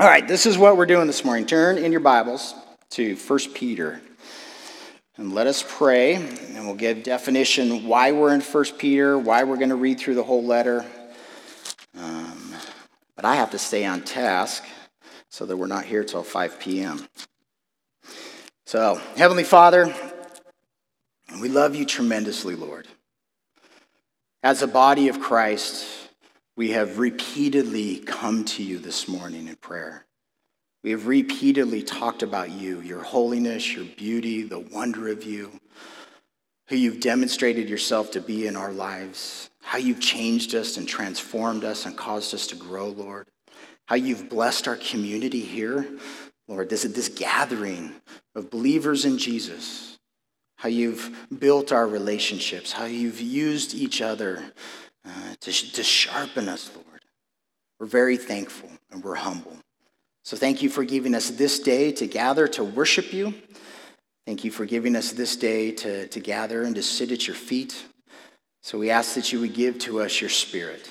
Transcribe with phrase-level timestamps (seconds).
[0.00, 1.44] All right, this is what we're doing this morning.
[1.44, 2.54] Turn in your Bibles
[2.90, 4.00] to 1 Peter.
[5.16, 9.56] And let us pray, and we'll give definition why we're in 1 Peter, why we're
[9.56, 10.86] going to read through the whole letter.
[11.98, 12.54] Um,
[13.16, 14.64] but I have to stay on task
[15.30, 17.04] so that we're not here till 5 p.m.
[18.66, 19.92] So, Heavenly Father,
[21.40, 22.86] we love you tremendously, Lord.
[24.44, 26.07] As a body of Christ,
[26.58, 30.04] we have repeatedly come to you this morning in prayer.
[30.82, 35.52] We have repeatedly talked about you, your holiness, your beauty, the wonder of you,
[36.68, 41.62] who you've demonstrated yourself to be in our lives, how you've changed us and transformed
[41.62, 43.28] us and caused us to grow, Lord,
[43.86, 45.86] how you've blessed our community here,
[46.48, 47.92] Lord, this, this gathering
[48.34, 49.96] of believers in Jesus,
[50.56, 54.42] how you've built our relationships, how you've used each other
[55.04, 57.02] uh, to, to sharpen us, Lord.
[57.78, 59.56] We're very thankful and we're humble.
[60.24, 63.34] So thank you for giving us this day to gather to worship you.
[64.26, 67.36] Thank you for giving us this day to, to gather and to sit at your
[67.36, 67.84] feet.
[68.62, 70.90] So we ask that you would give to us your spirit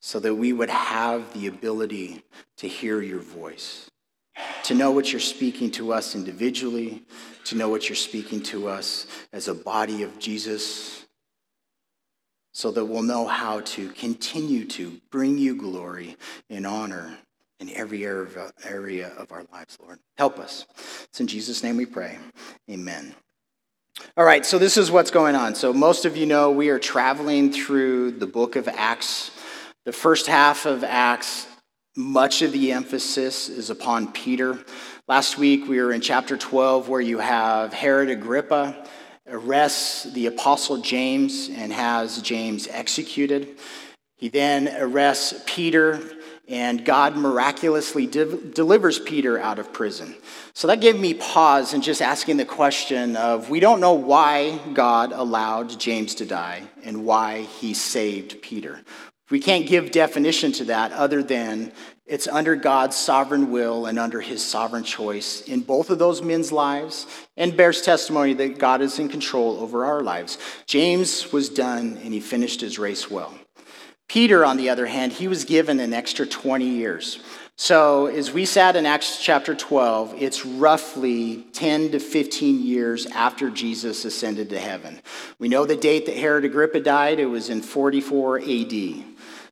[0.00, 2.22] so that we would have the ability
[2.58, 3.90] to hear your voice,
[4.62, 7.02] to know what you're speaking to us individually,
[7.44, 11.05] to know what you're speaking to us as a body of Jesus,
[12.56, 16.16] so that we'll know how to continue to bring you glory
[16.48, 17.18] and honor
[17.60, 19.98] in every area of our lives, Lord.
[20.16, 20.64] Help us.
[21.04, 22.16] It's in Jesus' name we pray.
[22.70, 23.14] Amen.
[24.16, 25.54] All right, so this is what's going on.
[25.54, 29.32] So, most of you know we are traveling through the book of Acts.
[29.84, 31.46] The first half of Acts,
[31.94, 34.58] much of the emphasis is upon Peter.
[35.08, 38.82] Last week we were in chapter 12 where you have Herod Agrippa
[39.28, 43.58] arrests the apostle James and has James executed.
[44.16, 46.00] He then arrests Peter
[46.48, 50.14] and God miraculously de- delivers Peter out of prison.
[50.54, 54.58] So that gave me pause and just asking the question of we don't know why
[54.72, 58.80] God allowed James to die and why he saved Peter.
[59.28, 61.72] We can't give definition to that other than
[62.06, 66.52] it's under God's sovereign will and under his sovereign choice in both of those men's
[66.52, 67.06] lives
[67.36, 70.38] and bears testimony that God is in control over our lives.
[70.66, 73.34] James was done and he finished his race well.
[74.08, 77.18] Peter, on the other hand, he was given an extra 20 years.
[77.58, 83.48] So, as we sat in Acts chapter 12, it's roughly 10 to 15 years after
[83.48, 85.00] Jesus ascended to heaven.
[85.38, 89.04] We know the date that Herod Agrippa died, it was in 44 AD.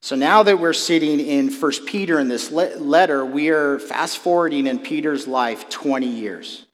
[0.05, 4.67] So now that we're sitting in 1 Peter in this letter, we are fast forwarding
[4.67, 6.67] in Peter's life 20 years.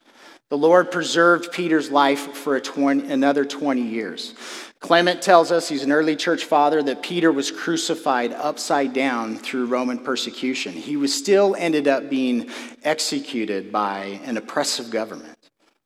[0.49, 4.35] The Lord preserved Peter's life for 20, another 20 years.
[4.81, 9.67] Clement tells us, he's an early church father, that Peter was crucified upside down through
[9.67, 10.73] Roman persecution.
[10.73, 12.51] He was still ended up being
[12.83, 15.39] executed by an oppressive government.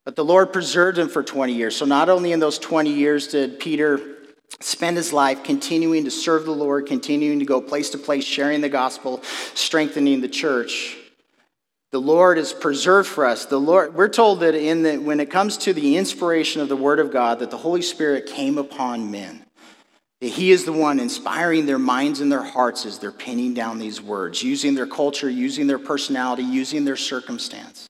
[0.06, 1.76] But the Lord preserved him for 20 years.
[1.76, 4.13] So not only in those 20 years did Peter
[4.60, 8.60] spend his life continuing to serve the Lord, continuing to go place to place, sharing
[8.60, 9.22] the gospel,
[9.54, 10.96] strengthening the church,
[11.94, 13.46] the Lord is preserved for us.
[13.46, 16.74] The Lord, we're told that in the, when it comes to the inspiration of the
[16.74, 19.44] Word of God, that the Holy Spirit came upon men.
[20.20, 23.78] That He is the one inspiring their minds and their hearts as they're pinning down
[23.78, 27.88] these words, using their culture, using their personality, using their circumstance.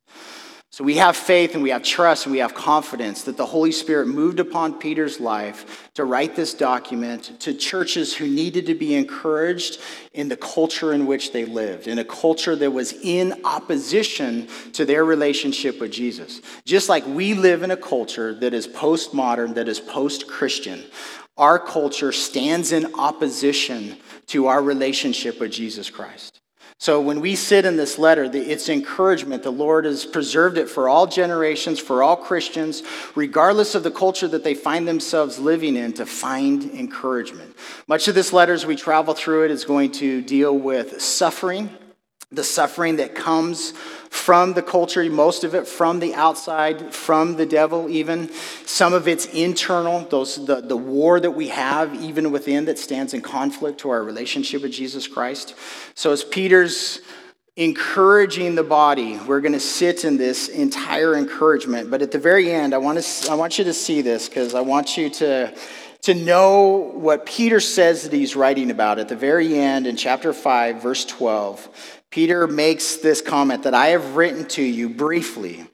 [0.75, 3.71] So we have faith and we have trust and we have confidence that the Holy
[3.71, 8.97] Spirit moved upon Peter's life to write this document to churches who needed to be
[8.97, 9.81] encouraged
[10.15, 14.85] in the culture in which they lived, in a culture that was in opposition to
[14.85, 16.41] their relationship with Jesus.
[16.65, 20.83] Just like we live in a culture that is postmodern, that is post Christian,
[21.37, 23.97] our culture stands in opposition
[24.27, 26.41] to our relationship with Jesus Christ.
[26.85, 29.43] So when we sit in this letter, it's encouragement.
[29.43, 32.83] The Lord has preserved it for all generations, for all Christians,
[33.15, 37.57] regardless of the culture that they find themselves living in, to find encouragement.
[37.89, 41.71] Much of this letter, as we travel through it, is going to deal with suffering
[42.35, 43.73] the suffering that comes
[44.11, 48.31] from the culture, most of it from the outside, from the devil, even.
[48.65, 53.13] Some of it's internal, those, the, the war that we have, even within, that stands
[53.13, 55.55] in conflict to our relationship with Jesus Christ.
[55.95, 57.01] So, as Peter's
[57.57, 61.91] encouraging the body, we're going to sit in this entire encouragement.
[61.91, 64.55] But at the very end, I want, to, I want you to see this because
[64.55, 65.55] I want you to
[66.05, 70.35] to know what Peter says that he's writing about at the very end in chapter
[70.35, 72.03] 5, verse 12.
[72.15, 75.67] Peter makes this comment that I have written to you briefly,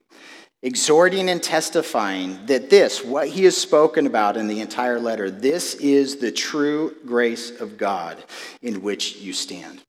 [0.62, 5.75] exhorting and testifying that this, what he has spoken about in the entire letter, this
[5.75, 8.25] is the true grace of God
[8.62, 9.82] in which you stand.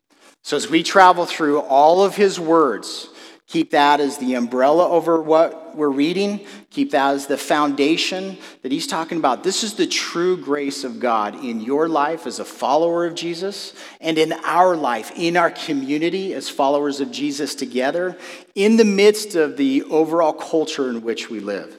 [0.43, 3.07] So as we travel through all of his words,
[3.51, 6.39] keep that as the umbrella over what we're reading,
[6.69, 9.43] keep that as the foundation that he's talking about.
[9.43, 13.73] This is the true grace of God in your life as a follower of Jesus
[13.99, 18.17] and in our life, in our community as followers of Jesus together,
[18.55, 21.77] in the midst of the overall culture in which we live.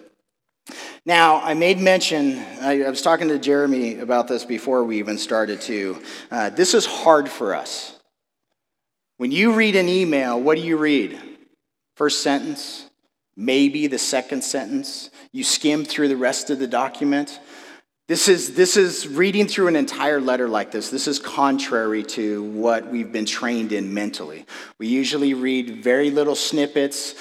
[1.06, 5.62] Now, I made mention, I, was talking to Jeremy about this before we even started
[5.62, 6.02] to.
[6.30, 7.98] Uh, this is hard for us.
[9.16, 11.31] When you read an email, what do you read?
[12.02, 12.90] First sentence,
[13.36, 15.08] maybe the second sentence.
[15.30, 17.38] You skim through the rest of the document.
[18.08, 20.90] This is, this is reading through an entire letter like this.
[20.90, 24.46] This is contrary to what we've been trained in mentally.
[24.80, 27.14] We usually read very little snippets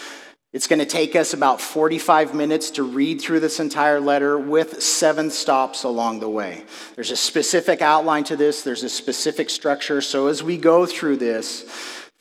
[0.54, 4.84] it's going to take us about 45 minutes to read through this entire letter with
[4.84, 6.66] seven stops along the way.
[6.96, 10.02] There's a specific outline to this, there's a specific structure.
[10.02, 11.64] So as we go through this,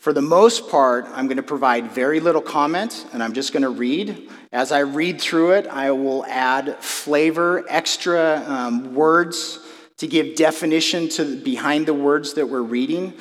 [0.01, 3.65] for the most part, I'm going to provide very little comment and I'm just going
[3.65, 4.31] to read.
[4.51, 9.59] As I read through it, I will add flavor, extra um, words
[9.99, 13.13] to give definition to behind the words that we're reading.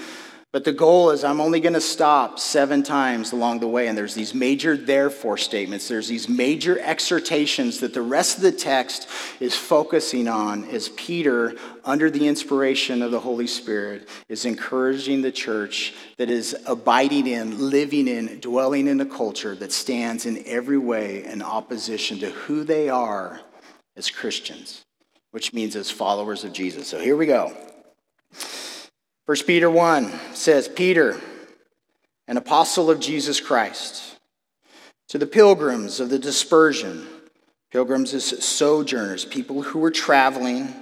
[0.51, 3.87] But the goal is I'm only going to stop seven times along the way.
[3.87, 5.87] And there's these major therefore statements.
[5.87, 9.07] There's these major exhortations that the rest of the text
[9.39, 11.55] is focusing on as Peter,
[11.85, 17.69] under the inspiration of the Holy Spirit, is encouraging the church that is abiding in,
[17.69, 22.63] living in, dwelling in a culture that stands in every way in opposition to who
[22.63, 23.39] they are
[23.95, 24.83] as Christians,
[25.29, 26.87] which means as followers of Jesus.
[26.87, 27.55] So here we go.
[29.29, 31.15] 1 Peter 1 says, Peter,
[32.27, 34.17] an apostle of Jesus Christ,
[35.07, 37.07] to the pilgrims of the dispersion,
[37.71, 40.73] pilgrims is sojourners, people who are traveling,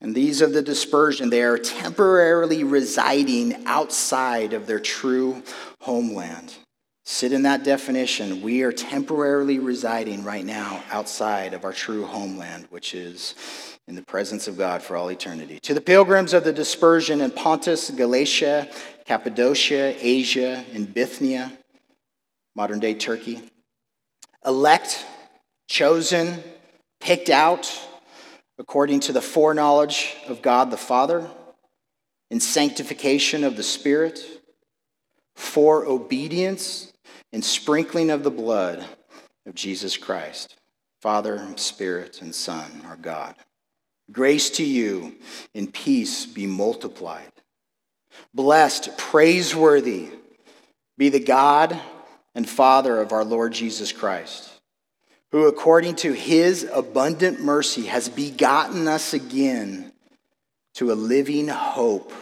[0.00, 5.42] and these of the dispersion, they are temporarily residing outside of their true
[5.80, 6.54] homeland.
[7.04, 8.42] Sit in that definition.
[8.42, 13.34] We are temporarily residing right now outside of our true homeland, which is
[13.88, 15.58] in the presence of God for all eternity.
[15.62, 18.68] To the pilgrims of the dispersion in Pontus, Galatia,
[19.04, 21.52] Cappadocia, Asia, and Bithynia,
[22.54, 23.40] modern day Turkey,
[24.44, 25.04] elect,
[25.68, 26.42] chosen,
[27.00, 27.88] picked out
[28.58, 31.28] according to the foreknowledge of God the Father,
[32.30, 34.24] in sanctification of the Spirit,
[35.34, 36.92] for obedience
[37.32, 38.84] and sprinkling of the blood
[39.46, 40.56] of Jesus Christ,
[41.00, 43.34] Father, Spirit, and Son, our God.
[44.12, 45.16] Grace to you
[45.54, 47.32] and peace be multiplied.
[48.34, 50.10] Blessed, praiseworthy
[50.98, 51.80] be the God
[52.34, 54.50] and Father of our Lord Jesus Christ,
[55.30, 59.92] who according to his abundant mercy has begotten us again
[60.74, 62.12] to a living hope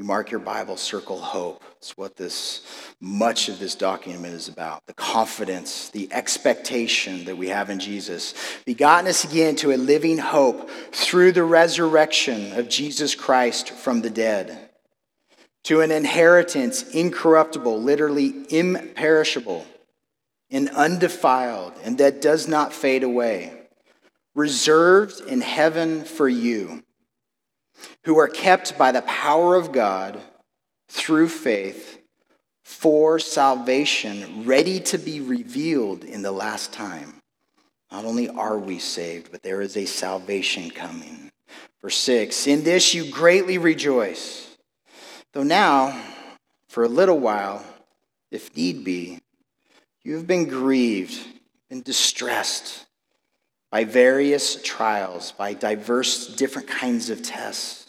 [0.00, 1.62] you mark your Bible, circle hope.
[1.76, 2.62] It's what this
[3.02, 4.86] much of this document is about.
[4.86, 8.32] The confidence, the expectation that we have in Jesus.
[8.64, 14.08] Begotten us again to a living hope through the resurrection of Jesus Christ from the
[14.08, 14.70] dead.
[15.64, 19.66] To an inheritance incorruptible, literally imperishable,
[20.50, 23.52] and undefiled, and that does not fade away,
[24.34, 26.84] reserved in heaven for you
[28.04, 30.20] who are kept by the power of God
[30.88, 32.00] through faith
[32.62, 37.14] for salvation, ready to be revealed in the last time.
[37.90, 41.30] Not only are we saved, but there is a salvation coming.
[41.82, 44.56] Verse 6 In this you greatly rejoice,
[45.32, 46.00] though now,
[46.68, 47.64] for a little while,
[48.30, 49.18] if need be,
[50.04, 51.18] you have been grieved
[51.70, 52.86] and distressed
[53.70, 57.80] by various trials, by diverse different kinds of tests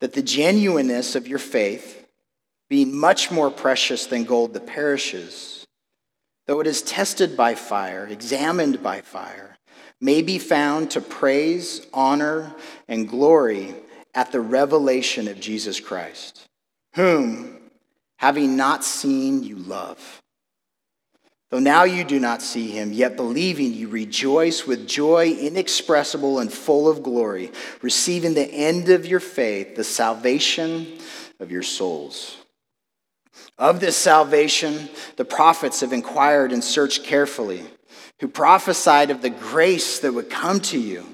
[0.00, 2.06] that the genuineness of your faith,
[2.68, 5.66] being much more precious than gold that perishes,
[6.46, 9.56] though it is tested by fire, examined by fire,
[10.00, 12.54] may be found to praise, honor,
[12.86, 13.74] and glory
[14.14, 16.46] at the revelation of Jesus Christ,
[16.94, 17.58] whom,
[18.18, 20.22] having not seen, you love.
[21.50, 26.52] Though now you do not see him, yet believing you rejoice with joy inexpressible and
[26.52, 27.50] full of glory,
[27.80, 30.98] receiving the end of your faith, the salvation
[31.40, 32.36] of your souls.
[33.56, 37.64] Of this salvation, the prophets have inquired and searched carefully,
[38.20, 41.06] who prophesied of the grace that would come to you.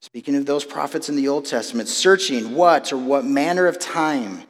[0.00, 4.44] Speaking of those prophets in the Old Testament, searching what or what manner of time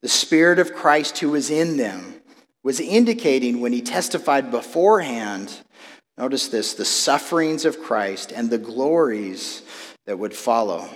[0.00, 2.21] the Spirit of Christ who was in them
[2.62, 5.60] was indicating when he testified beforehand,
[6.16, 9.62] notice this, the sufferings of Christ and the glories
[10.06, 10.88] that would follow.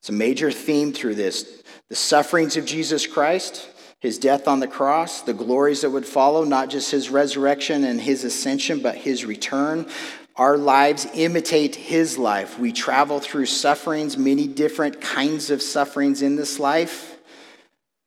[0.00, 1.62] It's a major theme through this.
[1.88, 3.68] The sufferings of Jesus Christ
[4.00, 8.00] his death on the cross, the glories that would follow, not just his resurrection and
[8.00, 9.88] his ascension, but his return.
[10.36, 12.58] Our lives imitate his life.
[12.60, 17.18] We travel through sufferings, many different kinds of sufferings in this life,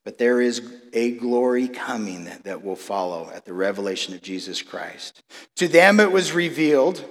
[0.06, 0.62] but there is
[0.94, 5.24] a glory coming that will follow at the revelation of Jesus Christ.
[5.58, 7.04] To them it was revealed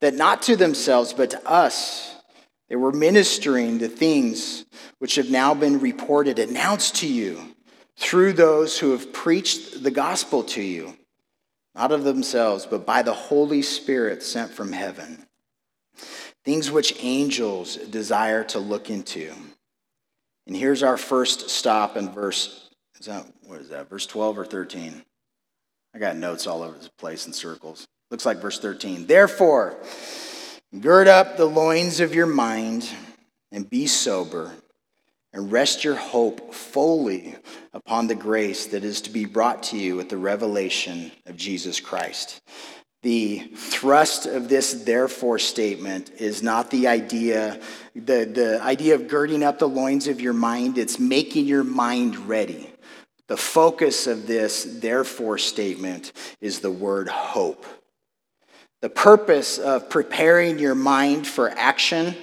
[0.00, 2.14] that not to themselves, but to us,
[2.68, 4.64] they were ministering the things
[4.98, 7.54] which have now been reported, announced to you
[7.96, 10.96] through those who have preached the gospel to you,
[11.74, 15.26] not of themselves, but by the Holy Spirit sent from heaven.
[16.44, 19.32] Things which angels desire to look into.
[20.46, 22.67] And here's our first stop in verse,
[22.98, 25.02] is that, what is that, verse 12 or 13?
[25.94, 27.86] I got notes all over the place in circles.
[28.10, 29.06] Looks like verse 13.
[29.06, 29.76] Therefore,
[30.80, 32.88] gird up the loins of your mind
[33.52, 34.52] and be sober
[35.32, 37.36] and rest your hope fully
[37.72, 41.80] upon the grace that is to be brought to you at the revelation of Jesus
[41.80, 42.40] Christ.
[43.02, 47.60] The thrust of this therefore statement is not the idea,
[47.94, 52.16] the, the idea of girding up the loins of your mind, it's making your mind
[52.28, 52.67] ready.
[53.28, 57.64] The focus of this therefore statement is the word hope.
[58.80, 62.14] The purpose of preparing your mind for action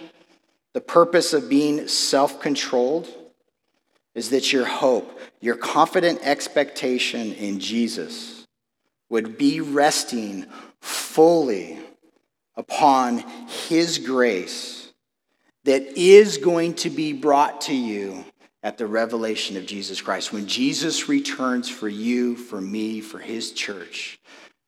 [0.75, 3.07] the purpose of being self controlled
[4.13, 8.45] is that your hope, your confident expectation in Jesus
[9.09, 10.45] would be resting
[10.81, 11.79] fully
[12.57, 13.19] upon
[13.69, 14.91] His grace
[15.63, 18.25] that is going to be brought to you
[18.65, 20.33] at the revelation of Jesus Christ.
[20.33, 24.19] When Jesus returns for you, for me, for His church,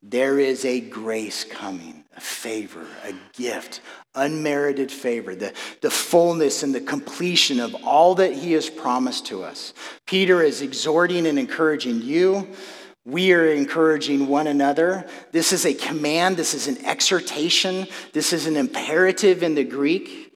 [0.03, 3.81] there is a grace coming, a favor, a gift,
[4.13, 5.51] unmerited favor, the,
[5.81, 9.73] the fullness and the completion of all that he has promised to us.
[10.05, 12.47] Peter is exhorting and encouraging you.
[13.03, 15.07] We are encouraging one another.
[15.31, 20.26] This is a command, this is an exhortation, this is an imperative in the Greek.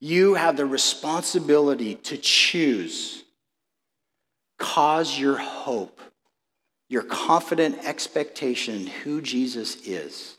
[0.00, 3.24] You have the responsibility to choose.
[4.58, 6.00] Cause your hope
[6.88, 10.36] your confident expectation in who Jesus is.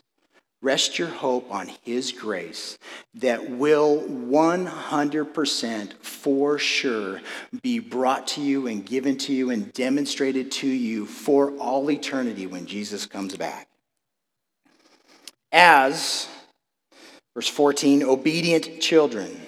[0.62, 2.76] Rest your hope on His grace
[3.14, 7.22] that will 100% for sure
[7.62, 12.46] be brought to you and given to you and demonstrated to you for all eternity
[12.46, 13.68] when Jesus comes back.
[15.50, 16.28] As,
[17.34, 19.40] verse 14, obedient children,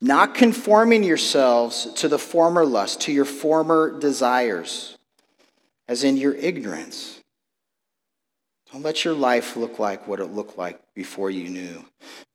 [0.00, 4.96] not conforming yourselves to the former lust, to your former desires
[5.88, 7.20] as in your ignorance.
[8.72, 11.84] Don't let your life look like what it looked like before you knew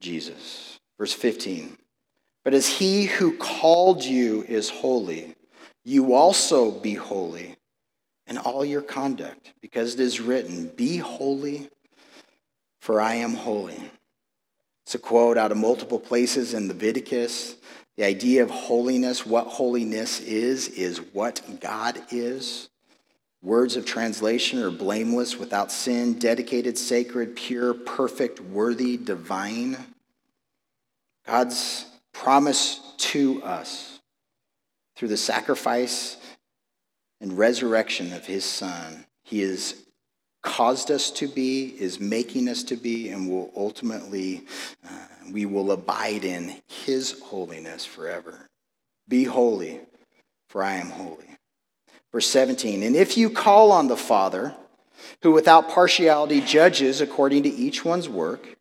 [0.01, 0.79] Jesus.
[0.97, 1.77] Verse 15.
[2.43, 5.35] But as he who called you is holy,
[5.83, 7.55] you also be holy
[8.27, 11.69] in all your conduct, because it is written, Be holy,
[12.81, 13.79] for I am holy.
[14.85, 17.55] It's a quote out of multiple places in Leviticus.
[17.97, 22.69] The idea of holiness, what holiness is, is what God is.
[23.41, 29.77] Words of translation are blameless, without sin, dedicated, sacred, pure, perfect, worthy, divine.
[31.25, 33.99] God's promise to us
[34.95, 36.17] through the sacrifice
[37.19, 39.84] and resurrection of his Son, he has
[40.45, 44.43] caused us to be, is making us to be, and will ultimately,
[44.87, 48.47] uh, we will abide in his holiness forever.
[49.09, 49.81] Be holy,
[50.47, 51.25] for I am holy.
[52.13, 54.55] Verse 17, and if you call on the Father,
[55.21, 58.55] who without partiality judges according to each one's work,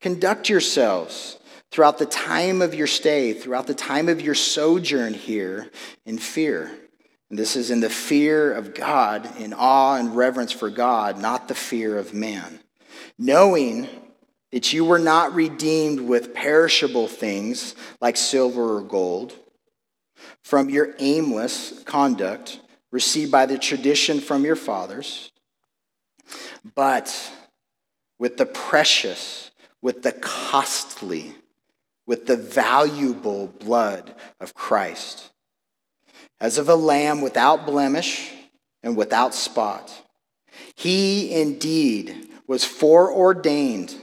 [0.00, 1.38] conduct yourselves
[1.70, 5.70] throughout the time of your stay, throughout the time of your sojourn here
[6.06, 6.70] in fear.
[7.30, 11.48] And this is in the fear of God, in awe and reverence for God, not
[11.48, 12.60] the fear of man.
[13.18, 13.88] Knowing
[14.52, 19.34] that you were not redeemed with perishable things like silver or gold
[20.42, 22.60] from your aimless conduct
[22.92, 25.32] received by the tradition from your fathers,
[26.74, 27.32] but
[28.18, 29.50] with the precious,
[29.82, 31.34] with the costly,
[32.06, 35.30] with the valuable blood of Christ,
[36.40, 38.32] as of a lamb without blemish
[38.82, 39.92] and without spot.
[40.74, 43.94] He indeed was foreordained.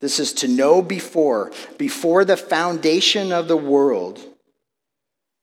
[0.00, 4.20] This is to know before, before the foundation of the world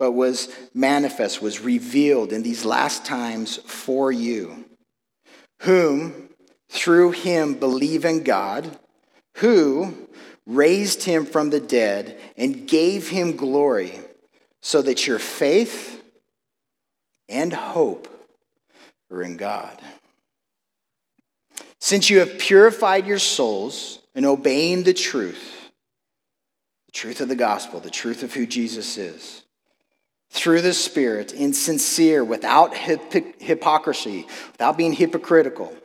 [0.04, 4.66] but was manifest, was revealed in these last times for you,
[5.62, 6.28] whom
[6.68, 8.78] through him believe in God,
[9.38, 9.96] who
[10.46, 13.98] raised him from the dead and gave him glory,
[14.62, 16.03] so that your faith
[17.30, 18.08] and hope
[19.12, 19.80] are in God.
[21.80, 25.72] Since you have purified your souls in obeying the truth,
[26.86, 29.44] the truth of the gospel, the truth of who Jesus is,
[30.30, 35.76] through the Spirit, in sincere, without hip- hypocrisy, without being hypocritical,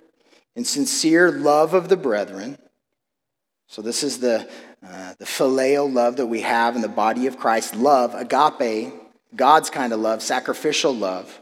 [0.56, 2.58] in sincere love of the brethren.
[3.66, 4.48] So, this is the,
[4.82, 8.94] uh, the phileo love that we have in the body of Christ love, agape,
[9.34, 11.40] God's kind of love, sacrificial love.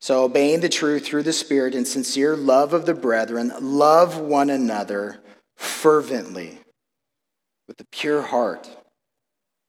[0.00, 4.50] So, obeying the truth through the Spirit and sincere love of the brethren, love one
[4.50, 5.20] another
[5.56, 6.58] fervently
[7.66, 8.68] with a pure heart,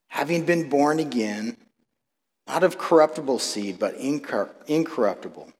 [0.09, 1.57] having been born again,
[2.45, 5.51] not of corruptible seed, but incorruptible,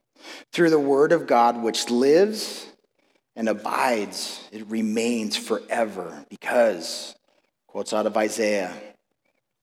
[0.52, 2.68] through the word of God which lives
[3.36, 7.16] and abides, it remains forever, because,
[7.68, 8.74] quotes out of Isaiah,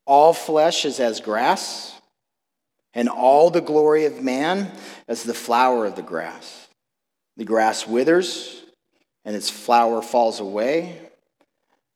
[0.07, 1.99] all flesh is as grass
[2.93, 4.71] and all the glory of man
[5.09, 6.69] as the flower of the grass.
[7.37, 8.63] The grass withers,
[9.25, 11.01] and its flower falls away,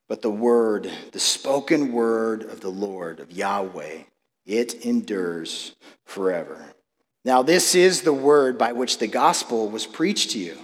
[0.09, 4.03] but the word, the spoken word of the Lord, of Yahweh,
[4.47, 6.59] it endures forever.
[7.25, 10.57] Now, this is the word by which the gospel was preached to you.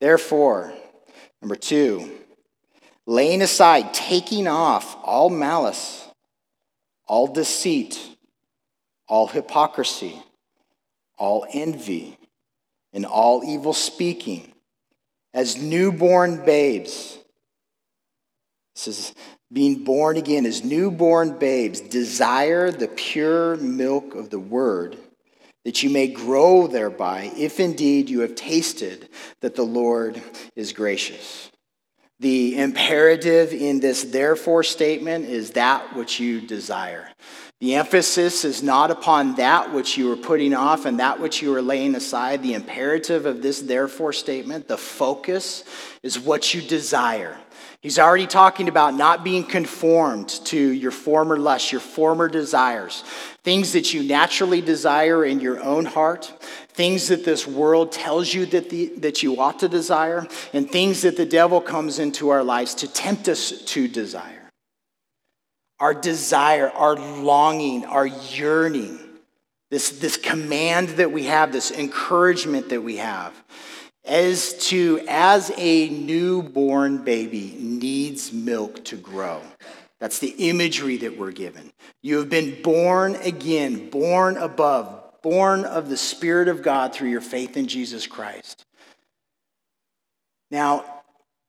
[0.00, 0.74] Therefore,
[1.40, 2.10] number two,
[3.06, 6.05] laying aside, taking off all malice,
[7.06, 7.98] all deceit,
[9.08, 10.20] all hypocrisy,
[11.16, 12.18] all envy,
[12.92, 14.52] and all evil speaking,
[15.32, 17.18] as newborn babes.
[18.74, 19.14] This is
[19.52, 21.80] being born again as newborn babes.
[21.80, 24.96] Desire the pure milk of the word,
[25.64, 29.08] that you may grow thereby, if indeed you have tasted
[29.40, 30.20] that the Lord
[30.54, 31.50] is gracious.
[32.18, 37.10] The imperative in this therefore statement is that which you desire.
[37.60, 41.54] The emphasis is not upon that which you are putting off and that which you
[41.54, 42.42] are laying aside.
[42.42, 45.64] The imperative of this therefore statement, the focus,
[46.02, 47.36] is what you desire.
[47.80, 53.04] He's already talking about not being conformed to your former lusts, your former desires,
[53.44, 56.32] things that you naturally desire in your own heart,
[56.76, 61.02] things that this world tells you that, the, that you ought to desire, and things
[61.02, 64.46] that the devil comes into our lives to tempt us to desire
[65.78, 68.98] our desire, our longing, our yearning,
[69.70, 73.34] this, this command that we have, this encouragement that we have,
[74.04, 79.42] as to, as a newborn baby needs milk to grow.
[79.98, 81.72] That's the imagery that we're given.
[82.02, 84.95] You have been born again, born above,
[85.26, 88.64] born of the Spirit of God through your faith in Jesus Christ.
[90.52, 90.84] Now,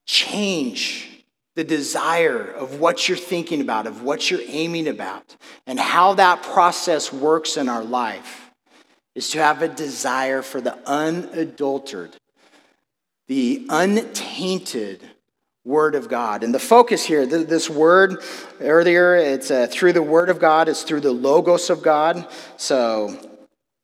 [0.08, 1.24] change
[1.56, 5.36] the desire of what you're thinking about, of what you're aiming about,
[5.68, 8.50] and how that process works in our life
[9.14, 12.20] is to have a desire for the unadulterated,
[13.28, 15.08] the untainted
[15.64, 16.44] Word of God.
[16.44, 18.24] And the focus here, this word
[18.60, 22.28] earlier, it's uh, through the Word of God, it's through the Logos of God.
[22.56, 23.37] So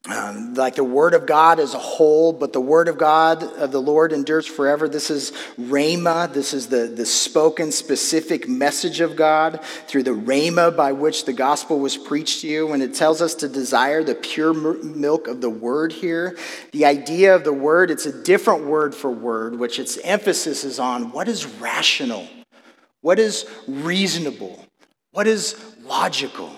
[0.09, 3.71] um, like the Word of God as a whole, but the Word of God of
[3.71, 4.89] the Lord endures forever.
[4.89, 6.31] This is Rhema.
[6.31, 11.31] This is the, the spoken, specific message of God through the Rhema by which the
[11.31, 12.67] gospel was preached to you.
[12.67, 16.37] When it tells us to desire the pure milk of the Word here,
[16.73, 20.79] the idea of the Word, it's a different word for word, which its emphasis is
[20.79, 22.27] on what is rational,
[22.99, 24.65] what is reasonable,
[25.11, 26.53] what is logical.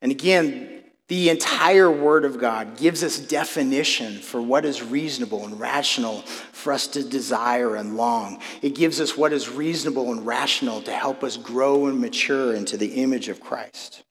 [0.00, 0.71] And again,
[1.12, 6.72] the entire Word of God gives us definition for what is reasonable and rational for
[6.72, 8.40] us to desire and long.
[8.62, 12.78] It gives us what is reasonable and rational to help us grow and mature into
[12.78, 14.04] the image of Christ.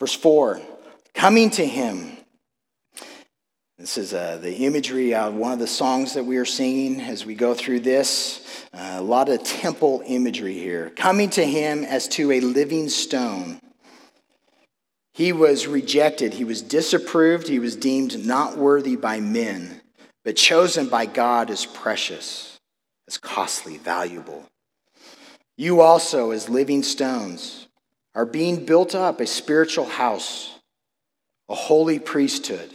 [0.00, 0.60] Verse 4
[1.14, 2.16] coming to Him.
[3.78, 7.24] This is uh, the imagery of one of the songs that we are singing as
[7.24, 8.66] we go through this.
[8.74, 10.90] Uh, a lot of temple imagery here.
[10.96, 13.60] Coming to Him as to a living stone
[15.18, 19.80] he was rejected, he was disapproved, he was deemed not worthy by men,
[20.24, 22.60] but chosen by God as precious,
[23.08, 24.44] as costly, valuable.
[25.56, 27.66] You also, as living stones,
[28.14, 30.56] are being built up a spiritual house,
[31.48, 32.70] a holy priesthood,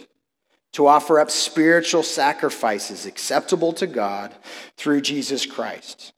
[0.73, 4.35] to offer up spiritual sacrifices acceptable to God
[4.75, 6.11] through Jesus Christ.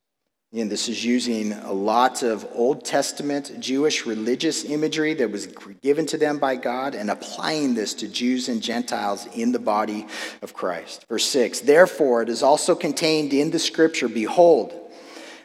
[0.55, 5.47] And this is using a lot of Old Testament Jewish religious imagery that was
[5.81, 10.07] given to them by God and applying this to Jews and Gentiles in the body
[10.41, 11.07] of Christ.
[11.09, 14.73] Verse 6 Therefore, it is also contained in the scripture Behold,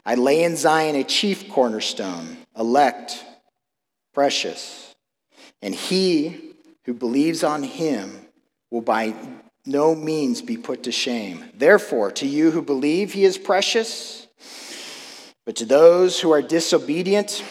[0.07, 3.25] I lay in Zion a chief cornerstone, elect,
[4.15, 4.95] precious,
[5.61, 8.29] and he who believes on him
[8.71, 9.17] will by
[9.67, 11.47] no means be put to shame.
[11.53, 14.20] Therefore, to you who believe, he is precious.
[15.51, 17.43] But to those who are disobedient,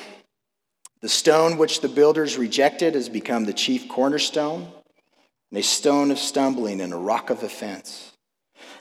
[1.01, 4.71] the stone which the builders rejected has become the chief cornerstone,
[5.51, 8.13] and a stone of stumbling and a rock of offense.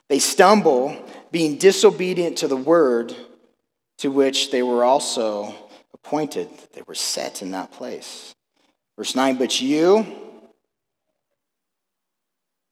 [0.08, 3.12] They stumble, being disobedient to the word
[3.96, 5.52] to which they were also
[5.92, 6.48] appointed.
[6.74, 8.36] They were set in that place.
[8.96, 10.06] Verse 9, but you,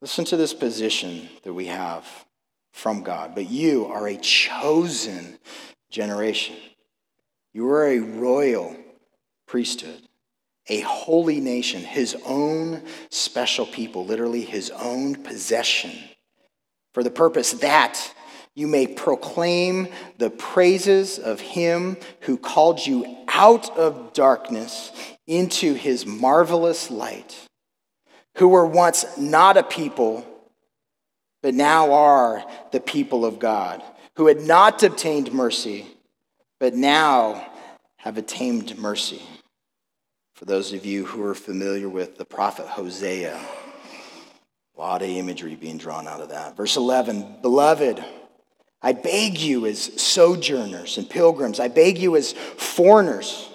[0.00, 2.06] listen to this position that we have
[2.72, 5.40] from God, but you are a chosen
[5.90, 6.56] generation.
[7.52, 8.76] You are a royal
[9.46, 10.02] priesthood,
[10.68, 15.92] a holy nation, his own special people, literally his own possession,
[16.92, 18.12] for the purpose that
[18.56, 24.90] you may proclaim the praises of him who called you out of darkness
[25.26, 27.36] into his marvelous light,
[28.38, 30.26] who were once not a people,
[31.42, 33.82] but now are the people of God,
[34.16, 35.86] who had not obtained mercy,
[36.58, 37.46] but now
[37.98, 39.22] have attained mercy.
[40.34, 43.38] For those of you who are familiar with the prophet Hosea,
[44.76, 46.56] a lot of imagery being drawn out of that.
[46.56, 48.04] Verse 11 Beloved,
[48.82, 53.48] I beg you as sojourners and pilgrims, I beg you as foreigners.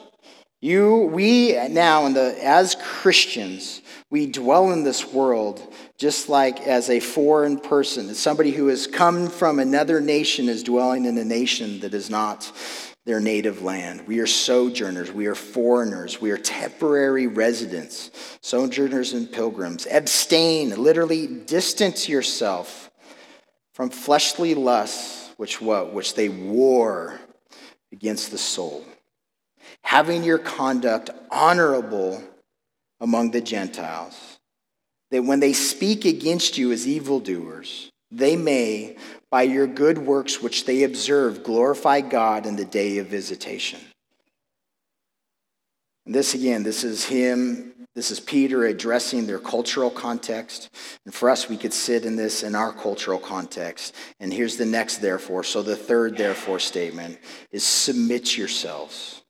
[0.63, 6.89] You, we now, in the, as Christians, we dwell in this world just like as
[6.89, 11.25] a foreign person, as somebody who has come from another nation is dwelling in a
[11.25, 12.51] nation that is not
[13.05, 14.05] their native land.
[14.05, 19.87] We are sojourners, we are foreigners, we are temporary residents, sojourners and pilgrims.
[19.87, 22.91] Abstain, literally distance yourself
[23.73, 25.91] from fleshly lusts which what?
[25.91, 27.19] Which they war
[27.91, 28.85] against the soul.
[29.81, 32.23] Having your conduct honorable
[33.01, 34.39] among the Gentiles,
[35.09, 38.95] that when they speak against you as evildoers, they may,
[39.29, 43.81] by your good works which they observe, glorify God in the day of visitation.
[46.05, 50.69] And this again, this is him this is Peter addressing their cultural context.
[51.03, 53.93] And for us, we could sit in this in our cultural context.
[54.19, 55.43] And here's the next therefore.
[55.43, 57.19] So the third therefore statement
[57.51, 59.20] is submit yourselves.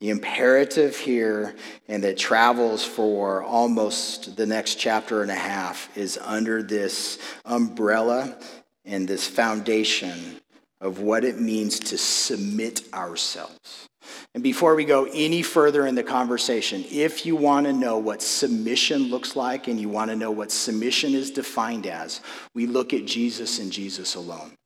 [0.00, 1.56] The imperative here,
[1.88, 8.38] and that travels for almost the next chapter and a half, is under this umbrella
[8.84, 10.40] and this foundation
[10.80, 13.88] of what it means to submit ourselves.
[14.34, 18.22] And before we go any further in the conversation, if you want to know what
[18.22, 22.20] submission looks like and you want to know what submission is defined as,
[22.54, 24.56] we look at Jesus and Jesus alone.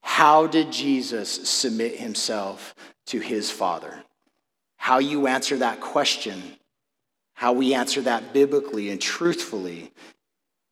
[0.00, 2.74] How did Jesus submit himself
[3.06, 4.02] to his Father?
[4.82, 6.42] How you answer that question,
[7.34, 9.92] how we answer that biblically and truthfully,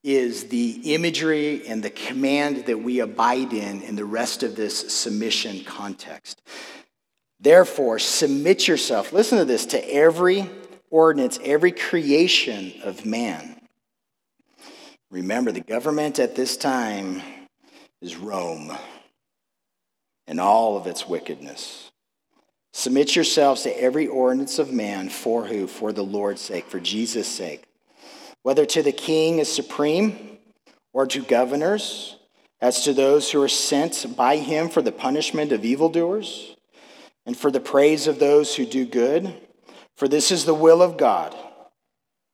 [0.03, 4.93] is the imagery and the command that we abide in in the rest of this
[4.93, 6.43] submission context.
[7.39, 10.51] Therefore, submit yourself, listen to this, to every
[10.91, 13.61] ordinance, every creation of man.
[15.13, 17.23] Remember, the government at this time
[18.03, 18.77] is Rome
[20.27, 21.90] and all of its wickedness.
[22.73, 25.67] Submit yourselves to every ordinance of man for who?
[25.67, 27.65] For the Lord's sake, for Jesus' sake.
[28.43, 30.39] Whether to the king as supreme
[30.93, 32.17] or to governors,
[32.61, 36.57] as to those who are sent by him for the punishment of evildoers
[37.27, 39.35] and for the praise of those who do good.
[39.97, 41.35] For this is the will of God.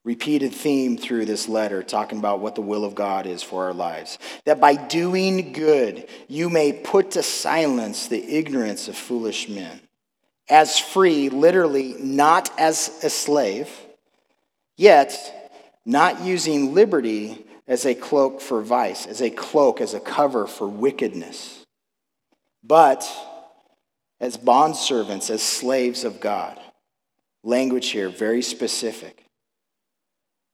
[0.04, 3.74] Repeated theme through this letter, talking about what the will of God is for our
[3.74, 4.18] lives.
[4.44, 9.80] That by doing good, you may put to silence the ignorance of foolish men.
[10.48, 13.68] As free, literally, not as a slave,
[14.76, 15.50] yet
[15.84, 20.68] not using liberty as a cloak for vice, as a cloak, as a cover for
[20.68, 21.64] wickedness,
[22.62, 23.04] but
[24.20, 26.58] as bondservants, as slaves of God.
[27.42, 29.24] Language here, very specific.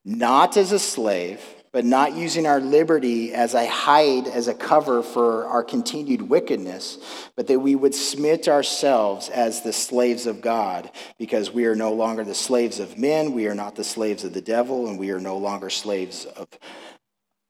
[0.05, 1.41] Not as a slave,
[1.73, 6.99] but not using our liberty as a hide, as a cover for our continued wickedness,
[7.35, 11.93] but that we would submit ourselves as the slaves of God, because we are no
[11.93, 15.11] longer the slaves of men, we are not the slaves of the devil, and we
[15.11, 16.47] are no longer slaves of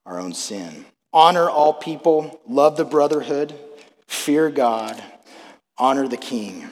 [0.06, 0.84] our own sin.
[1.12, 3.54] Honor all people, love the brotherhood,
[4.06, 5.02] fear God,
[5.76, 6.68] honor the king.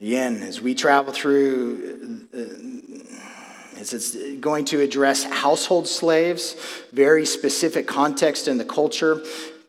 [0.00, 3.33] Again, as we travel through, uh,
[3.76, 6.56] it's going to address household slaves,
[6.92, 9.22] very specific context in the culture,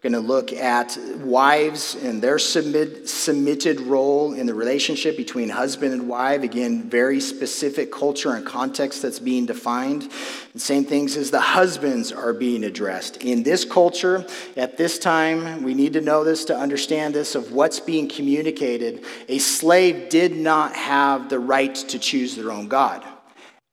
[0.06, 5.94] going to look at wives and their submit, submitted role in the relationship between husband
[5.94, 6.44] and wife.
[6.44, 10.12] Again, very specific culture and context that's being defined.
[10.54, 13.18] The same things as the husbands are being addressed.
[13.24, 17.52] In this culture, at this time, we need to know this to understand this of
[17.52, 19.04] what's being communicated.
[19.28, 23.04] A slave did not have the right to choose their own God.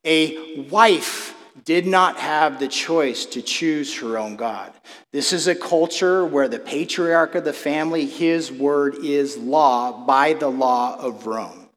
[0.05, 1.35] A wife
[1.65, 4.73] did not have the choice to choose her own God.
[5.13, 10.33] This is a culture where the patriarch of the family, his word is law by
[10.33, 11.69] the law of Rome.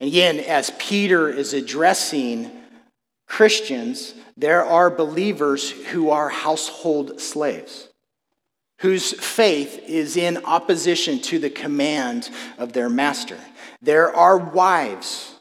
[0.00, 2.50] Again, as Peter is addressing
[3.26, 7.88] Christians, there are believers who are household slaves,
[8.80, 13.38] whose faith is in opposition to the command of their master.
[13.80, 15.35] There are wives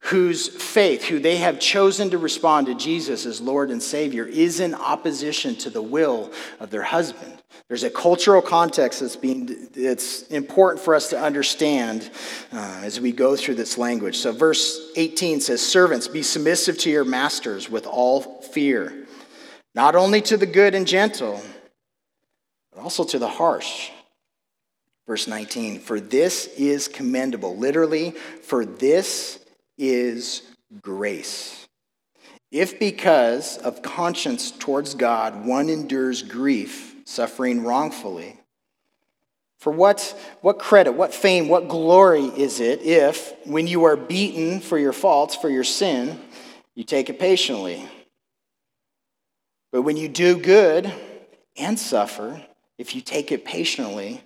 [0.00, 4.60] whose faith, who they have chosen to respond to Jesus as Lord and Savior, is
[4.60, 7.42] in opposition to the will of their husband.
[7.66, 12.10] There's a cultural context that's being it's important for us to understand
[12.52, 14.16] uh, as we go through this language.
[14.16, 19.06] So verse 18 says, "Servants, be submissive to your masters with all fear,
[19.74, 21.42] not only to the good and gentle,
[22.72, 23.90] but also to the harsh."
[25.06, 29.40] Verse 19, "For this is commendable." Literally, "For this
[29.78, 30.42] is
[30.82, 31.66] grace.
[32.50, 38.38] If because of conscience towards God one endures grief, suffering wrongfully,
[39.58, 44.60] for what, what credit, what fame, what glory is it if, when you are beaten
[44.60, 46.20] for your faults, for your sin,
[46.74, 47.84] you take it patiently?
[49.72, 50.92] But when you do good
[51.56, 52.40] and suffer,
[52.78, 54.22] if you take it patiently,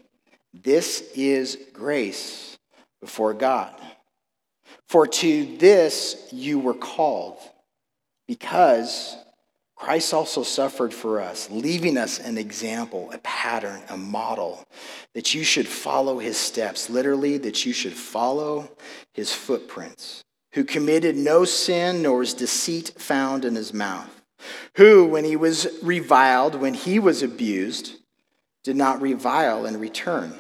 [0.53, 2.59] this is grace
[3.01, 3.75] before God.
[4.93, 7.39] For to this you were called,
[8.29, 9.17] because
[9.75, 14.67] Christ also suffered for us, leaving us an example, a pattern, a model,
[15.15, 18.71] that you should follow his steps, literally, that you should follow
[19.15, 24.21] his footprints, who committed no sin, nor was deceit found in his mouth,
[24.77, 27.97] who, when he was reviled, when he was abused,
[28.63, 30.35] did not revile in return.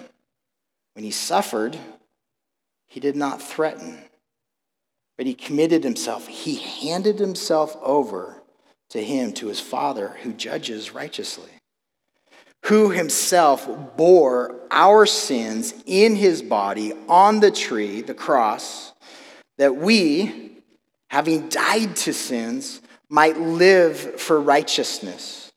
[0.92, 1.78] When he suffered,
[2.86, 4.10] he did not threaten
[5.22, 6.26] but he committed himself.
[6.26, 8.42] He handed himself over
[8.90, 11.52] to him, to his Father, who judges righteously,
[12.64, 18.94] who himself bore our sins in his body on the tree, the cross,
[19.58, 20.56] that we,
[21.08, 25.52] having died to sins, might live for righteousness,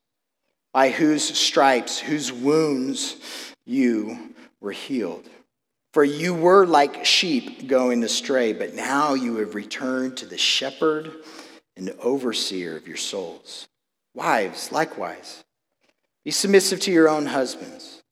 [0.76, 3.16] by whose stripes, whose wounds
[3.66, 5.28] you were healed.
[5.96, 11.10] For you were like sheep going astray, but now you have returned to the shepherd
[11.78, 13.70] and overseer of your souls.
[14.14, 15.46] Wives, likewise,
[16.26, 18.04] be submissive to your own husbands,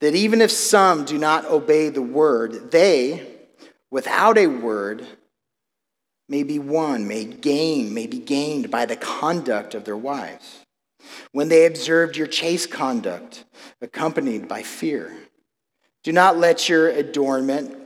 [0.00, 3.26] that even if some do not obey the word, they,
[3.90, 5.06] without a word,
[6.30, 10.64] may be won, may gain, may be gained by the conduct of their wives.
[11.32, 13.44] When they observed your chaste conduct,
[13.82, 15.27] accompanied by fear.
[16.08, 17.76] Do not let your adornment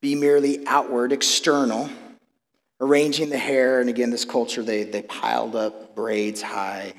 [0.00, 1.90] be merely outward, external,
[2.80, 3.80] arranging the hair.
[3.82, 6.94] And again, this culture, they, they piled up braids high,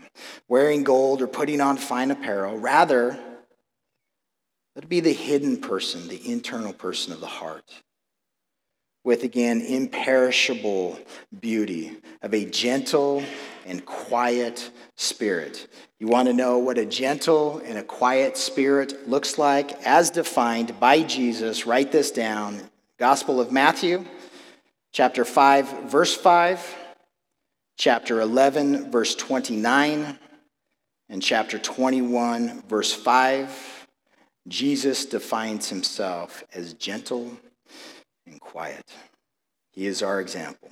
[0.48, 2.60] wearing gold or putting on fine apparel.
[2.60, 3.18] Rather,
[4.76, 7.74] let it be the hidden person, the internal person of the heart,
[9.04, 11.00] with again, imperishable
[11.40, 13.24] beauty of a gentle
[13.66, 15.68] and quiet spirit.
[16.00, 20.80] You want to know what a gentle and a quiet spirit looks like as defined
[20.80, 21.66] by Jesus?
[21.66, 22.62] Write this down.
[22.98, 24.06] Gospel of Matthew,
[24.92, 26.76] chapter 5, verse 5,
[27.78, 30.20] chapter 11, verse 29,
[31.10, 33.88] and chapter 21, verse 5.
[34.48, 37.38] Jesus defines himself as gentle
[38.26, 38.86] and quiet.
[39.72, 40.70] He is our example,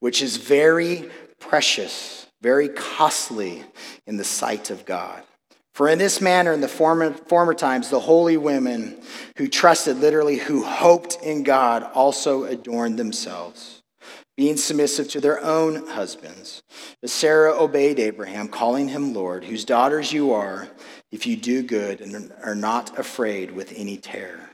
[0.00, 3.64] which is very precious, very costly
[4.06, 5.22] in the sight of God.
[5.74, 9.00] For in this manner, in the former, former times, the holy women
[9.36, 13.80] who trusted, literally, who hoped in God, also adorned themselves,
[14.36, 16.64] being submissive to their own husbands.
[17.02, 20.68] As Sarah obeyed Abraham, calling him Lord, whose daughters you are,
[21.12, 24.50] if you do good and are not afraid with any terror.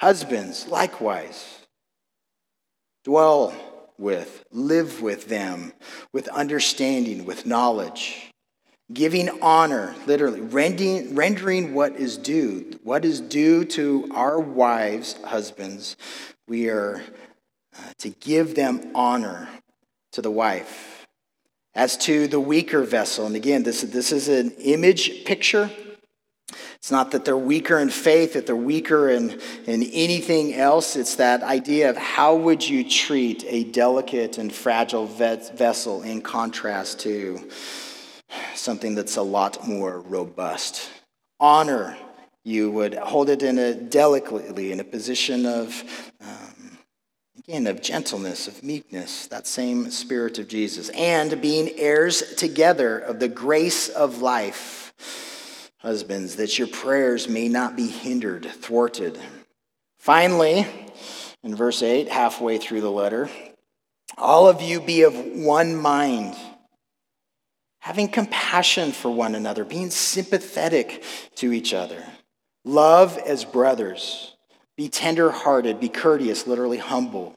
[0.00, 1.60] Husbands, likewise,
[3.04, 3.54] dwell
[4.02, 5.72] with, live with them
[6.12, 8.30] with understanding, with knowledge,
[8.92, 12.78] giving honor, literally, rendering, rendering what is due.
[12.82, 15.96] What is due to our wives, husbands,
[16.48, 17.02] we are
[17.78, 19.48] uh, to give them honor
[20.12, 21.06] to the wife.
[21.74, 25.70] As to the weaker vessel, and again, this, this is an image picture
[26.76, 30.96] It's not that they're weaker in faith, that they're weaker in, in anything else.
[30.96, 37.00] It's that idea of how would you treat a delicate and fragile vessel in contrast
[37.00, 37.48] to
[38.54, 40.90] something that's a lot more robust.
[41.40, 41.96] Honor,
[42.44, 46.78] you would hold it in a delicately, in a position of, um,
[47.38, 53.20] again, of gentleness, of meekness, that same spirit of Jesus, and being heirs together of
[53.20, 54.92] the grace of life
[55.82, 59.18] Husbands, that your prayers may not be hindered, thwarted.
[59.98, 60.64] Finally,
[61.42, 63.28] in verse 8, halfway through the letter,
[64.16, 66.36] all of you be of one mind,
[67.80, 71.02] having compassion for one another, being sympathetic
[71.34, 72.04] to each other.
[72.64, 74.36] Love as brothers.
[74.76, 77.36] Be tender-hearted, be courteous, literally humble,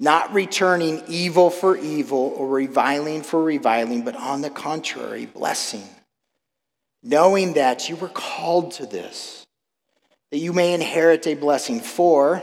[0.00, 5.84] not returning evil for evil or reviling for reviling, but on the contrary, blessing
[7.02, 9.46] knowing that you were called to this,
[10.30, 11.80] that you may inherit a blessing.
[11.80, 12.42] For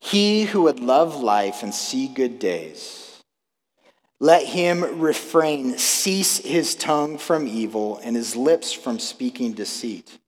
[0.00, 3.22] he who would love life and see good days,
[4.18, 10.18] let him refrain, cease his tongue from evil and his lips from speaking deceit.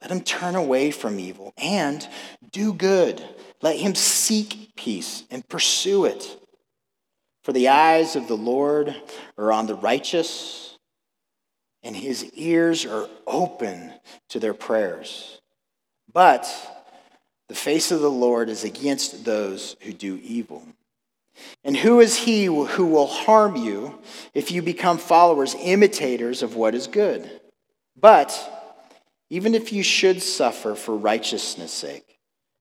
[0.00, 2.06] Let him turn away from evil and
[2.52, 3.22] do good.
[3.60, 6.38] Let him seek peace and pursue it.
[7.42, 8.94] For the eyes of the Lord
[9.36, 10.67] are on the righteous
[11.82, 13.92] and his ears are open
[14.30, 15.40] to their prayers.
[16.12, 16.46] But
[17.48, 20.62] the face of the Lord is against those who do evil.
[21.62, 23.98] And who is he who will harm you
[24.34, 27.40] if you become followers, imitators of what is good?
[27.96, 28.36] But
[29.30, 32.18] even if you should suffer for righteousness' sake,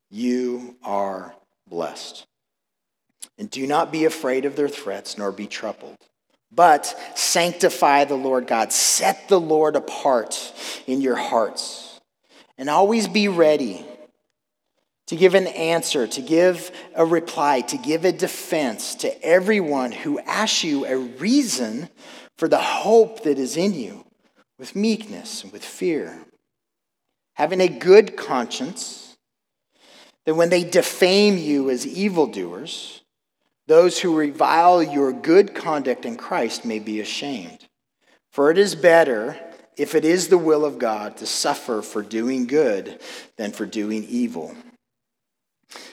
[0.10, 1.34] you are
[1.67, 2.25] blessed.
[3.38, 5.97] And do not be afraid of their threats, nor be troubled.
[6.52, 8.72] But sanctify the Lord God.
[8.72, 10.54] Set the Lord apart
[10.88, 12.00] in your hearts.
[12.58, 13.86] And always be ready
[15.08, 20.20] to give an answer, to give a reply, to give a defense to everyone who
[20.20, 21.90] asks you a reason
[22.38, 24.06] for the hope that is in you
[24.60, 26.26] with meekness and with fear.
[27.36, 29.18] Having a good conscience,
[30.26, 33.02] that when they defame you as evildoers,
[33.67, 37.67] those who revile your good conduct in Christ may be ashamed.
[38.32, 39.38] For it is better,
[39.75, 43.01] if it is the will of God, to suffer for doing good
[43.36, 44.56] than for doing evil.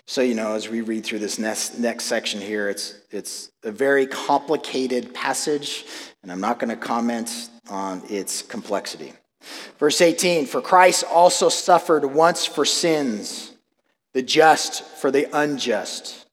[0.06, 3.72] So, you know, as we read through this next, next section here, it's, it's a
[3.72, 5.84] very complicated passage,
[6.22, 9.14] and I'm not going to comment on its complexity.
[9.78, 13.52] Verse 18 For Christ also suffered once for sins,
[14.12, 16.23] the just for the unjust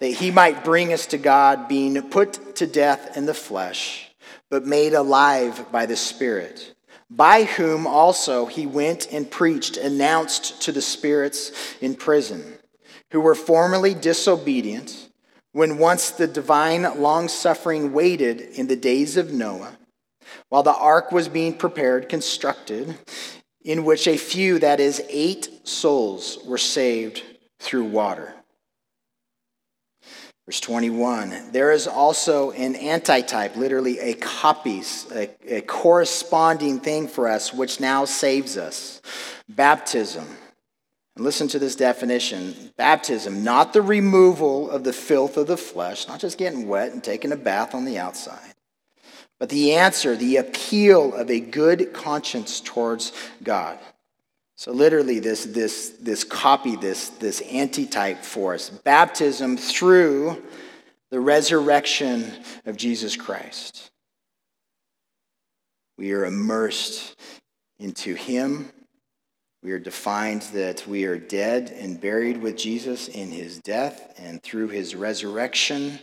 [0.00, 4.10] that he might bring us to God, being put to death in the flesh,
[4.50, 6.74] but made alive by the Spirit,
[7.10, 12.58] by whom also he went and preached, announced to the spirits in prison,
[13.12, 15.08] who were formerly disobedient,
[15.52, 19.78] when once the divine long suffering waited in the days of Noah,
[20.50, 22.98] while the ark was being prepared, constructed,
[23.64, 27.22] in which a few, that is, eight souls, were saved
[27.58, 28.35] through water.
[30.46, 34.82] Verse 21 There is also an antitype, literally a copy,
[35.12, 39.02] a, a, corresponding thing for us, which now saves us
[39.48, 40.26] baptism.
[41.16, 46.06] And listen to this definition baptism, not the removal of the filth of the flesh,
[46.06, 48.54] not just getting wet and taking a bath on the outside,
[49.40, 53.78] but the answer, the appeal of a good conscience towards God.
[54.56, 58.70] So literally, this, this, this copy, this, this antitype for us.
[58.70, 60.42] Baptism through
[61.10, 62.32] the resurrection
[62.64, 63.90] of Jesus Christ.
[65.98, 67.14] We are immersed
[67.78, 68.70] into him.
[69.62, 74.42] We are defined that we are dead and buried with Jesus in his death, and
[74.42, 75.98] through his resurrection,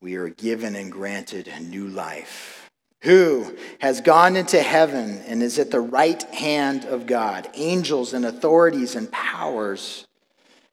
[0.00, 2.61] we are given and granted new life
[3.02, 8.24] who has gone into heaven and is at the right hand of God, angels and
[8.24, 10.06] authorities and powers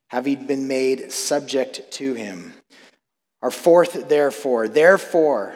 [0.09, 2.53] having been made subject to him.
[3.41, 5.55] Our fourth, therefore, therefore,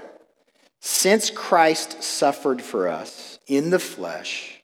[0.82, 4.64] since Christ suffered for us in the flesh,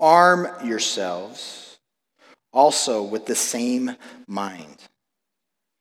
[0.00, 1.78] arm yourselves
[2.52, 3.96] also with the same
[4.26, 4.76] mind.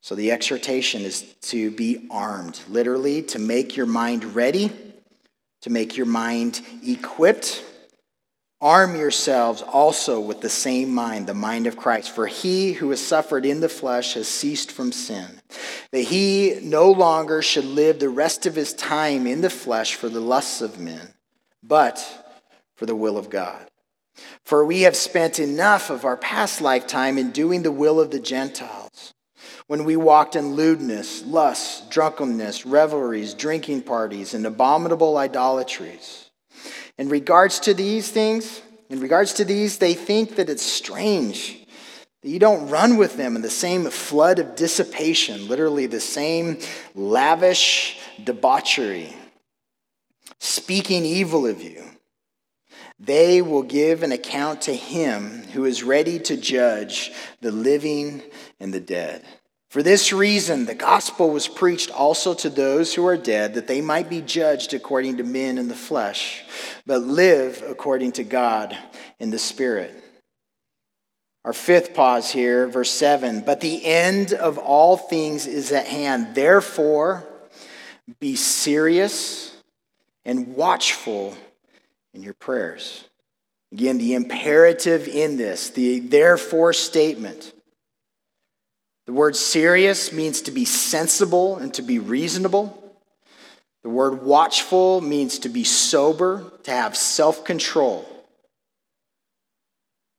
[0.01, 4.90] So the exhortation is to be armed, literally, to make your mind ready
[5.61, 7.63] to make your mind equipped.
[8.59, 12.13] Arm yourselves also with the same mind, the mind of Christ.
[12.13, 15.41] For he who has suffered in the flesh has ceased from sin,
[15.91, 20.09] that he no longer should live the rest of his time in the flesh for
[20.09, 21.13] the lusts of men,
[21.63, 21.99] but
[22.75, 23.67] for the will of God.
[24.43, 28.19] For we have spent enough of our past lifetime in doing the will of the
[28.19, 29.13] Gentiles.
[29.71, 36.29] When we walked in lewdness, lust, drunkenness, revelries, drinking parties, and abominable idolatries.
[36.97, 41.65] In regards to these things, in regards to these, they think that it's strange
[42.21, 46.59] that you don't run with them in the same flood of dissipation, literally the same
[46.93, 49.15] lavish debauchery,
[50.41, 51.81] speaking evil of you.
[52.99, 58.21] They will give an account to him who is ready to judge the living
[58.59, 59.23] and the dead.
[59.71, 63.79] For this reason, the gospel was preached also to those who are dead, that they
[63.79, 66.43] might be judged according to men in the flesh,
[66.85, 68.77] but live according to God
[69.17, 69.95] in the Spirit.
[71.45, 76.35] Our fifth pause here, verse 7 But the end of all things is at hand.
[76.35, 77.25] Therefore,
[78.19, 79.55] be serious
[80.25, 81.33] and watchful
[82.13, 83.05] in your prayers.
[83.71, 87.53] Again, the imperative in this, the therefore statement.
[89.11, 92.95] The word serious means to be sensible and to be reasonable.
[93.83, 98.07] The word watchful means to be sober, to have self control.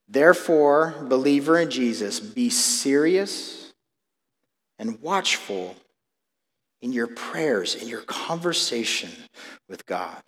[0.08, 3.72] Therefore, believer in Jesus, be serious
[4.78, 5.74] and watchful
[6.82, 9.10] in your prayers, in your conversation
[9.70, 10.22] with God.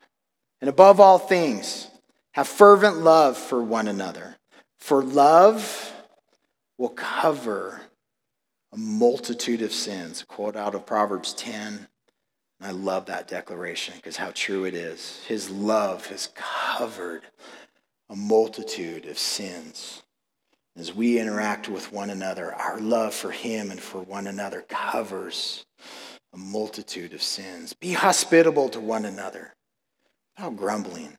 [0.62, 1.88] And above all things,
[2.32, 4.36] have fervent love for one another.
[4.78, 5.92] For love
[6.78, 7.82] will cover
[8.74, 10.24] a multitude of sins.
[10.26, 11.86] Quote out of Proverbs 10.
[12.60, 15.22] I love that declaration because how true it is.
[15.28, 17.22] His love has covered
[18.10, 20.02] a multitude of sins.
[20.76, 25.64] As we interact with one another, our love for Him and for one another covers
[26.32, 27.74] a multitude of sins.
[27.74, 29.54] Be hospitable to one another
[30.36, 31.16] without grumbling.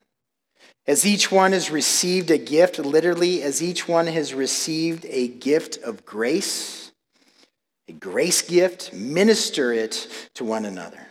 [0.88, 5.78] As each one has received a gift, literally, as each one has received a gift
[5.78, 6.85] of grace,
[7.88, 11.08] a grace gift, minister it to one another.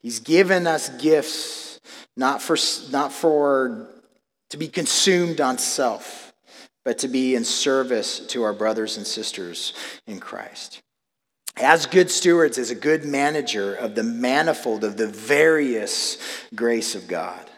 [0.00, 1.80] He's given us gifts
[2.16, 2.56] not for,
[2.90, 3.88] not for
[4.50, 6.32] to be consumed on self,
[6.84, 9.72] but to be in service to our brothers and sisters
[10.06, 10.82] in Christ.
[11.56, 16.18] As good stewards, as a good manager of the manifold, of the various
[16.54, 17.50] grace of God.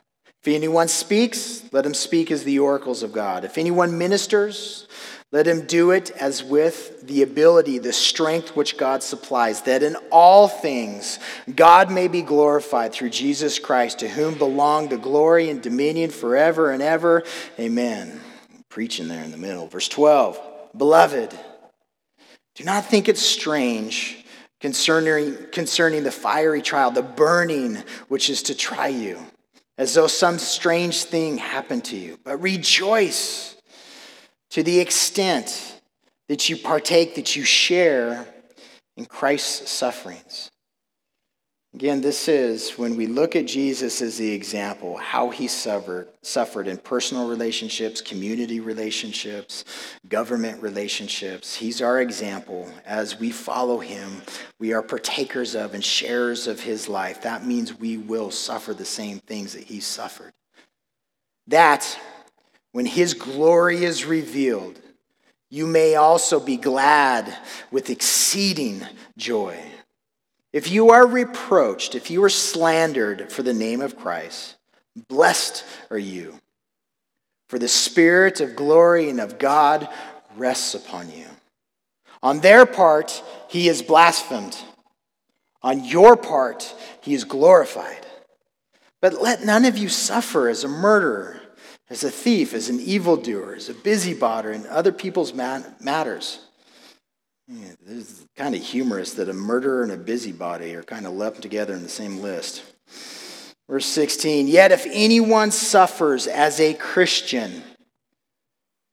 [0.42, 3.44] If anyone speaks, let him speak as the oracles of God.
[3.44, 4.88] If anyone ministers,
[5.34, 9.96] let him do it as with the ability, the strength which God supplies, that in
[10.12, 11.18] all things
[11.52, 16.70] God may be glorified through Jesus Christ, to whom belong the glory and dominion forever
[16.70, 17.24] and ever.
[17.58, 18.20] Amen.
[18.68, 19.66] preaching there in the middle.
[19.66, 20.40] Verse 12
[20.78, 21.36] Beloved,
[22.54, 24.24] do not think it strange
[24.60, 29.18] concerning, concerning the fiery trial, the burning which is to try you,
[29.78, 32.20] as though some strange thing happened to you.
[32.22, 33.53] But rejoice
[34.54, 35.80] to the extent
[36.28, 38.26] that you partake, that you share
[38.96, 40.50] in Christ's sufferings
[41.74, 46.68] Again, this is when we look at Jesus as the example, how he suffered, suffered
[46.68, 49.64] in personal relationships, community relationships,
[50.08, 51.56] government relationships.
[51.56, 52.70] He's our example.
[52.86, 54.22] As we follow him,
[54.60, 57.22] we are partakers of and sharers of his life.
[57.22, 60.32] That means we will suffer the same things that he suffered.
[61.48, 61.98] That,
[62.74, 64.80] when his glory is revealed,
[65.48, 67.32] you may also be glad
[67.70, 68.84] with exceeding
[69.16, 69.56] joy.
[70.52, 74.56] If you are reproached, if you are slandered for the name of Christ,
[75.08, 76.40] blessed are you.
[77.48, 79.88] For the Spirit of glory and of God
[80.36, 81.26] rests upon you.
[82.24, 84.58] On their part, he is blasphemed.
[85.62, 88.04] On your part, he is glorified.
[89.00, 91.40] But let none of you suffer as a murderer,
[91.94, 96.40] as a thief, as an evildoer, as a busybody in other people's matters.
[97.46, 101.40] Yeah, it's kind of humorous that a murderer and a busybody are kind of lumped
[101.40, 102.64] together in the same list.
[103.70, 107.62] Verse 16, yet if anyone suffers as a Christian,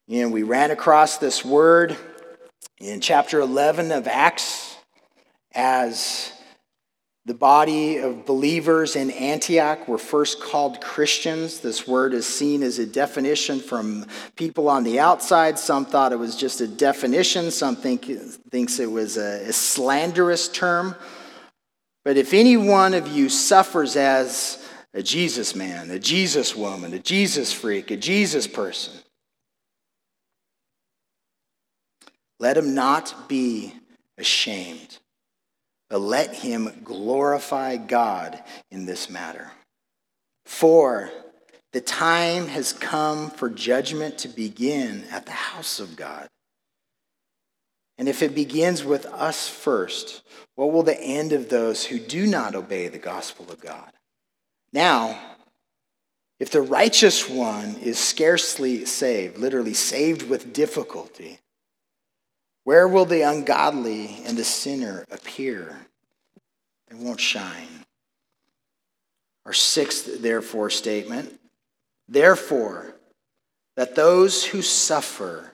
[0.08, 1.98] and we ran across this word
[2.78, 4.78] in chapter 11 of Acts
[5.56, 6.32] as
[7.26, 11.60] the body of believers in Antioch were first called Christians.
[11.60, 15.60] This word is seen as a definition from people on the outside.
[15.60, 17.52] Some thought it was just a definition.
[17.52, 18.06] Some think
[18.50, 20.96] thinks it was a, a slanderous term.
[22.04, 27.00] But if any one of you suffers as a Jesus man, a Jesus woman, a
[27.00, 28.94] Jesus freak, a Jesus person,
[32.40, 33.76] let him not be
[34.18, 34.98] ashamed
[35.92, 39.52] but let him glorify God in this matter.
[40.46, 41.12] For
[41.74, 46.28] The time has come for judgment to begin at the house of God.
[47.98, 50.22] And if it begins with us first,
[50.56, 53.92] what will the end of those who do not obey the gospel of God?
[54.74, 55.18] Now,
[56.42, 61.40] if the righteous one is scarcely saved, literally saved with difficulty,
[62.64, 65.88] where will the ungodly and the sinner appear?
[66.90, 67.86] They won't shine.
[69.46, 71.40] Our sixth, therefore, statement
[72.08, 72.94] therefore,
[73.78, 75.52] that those who suffer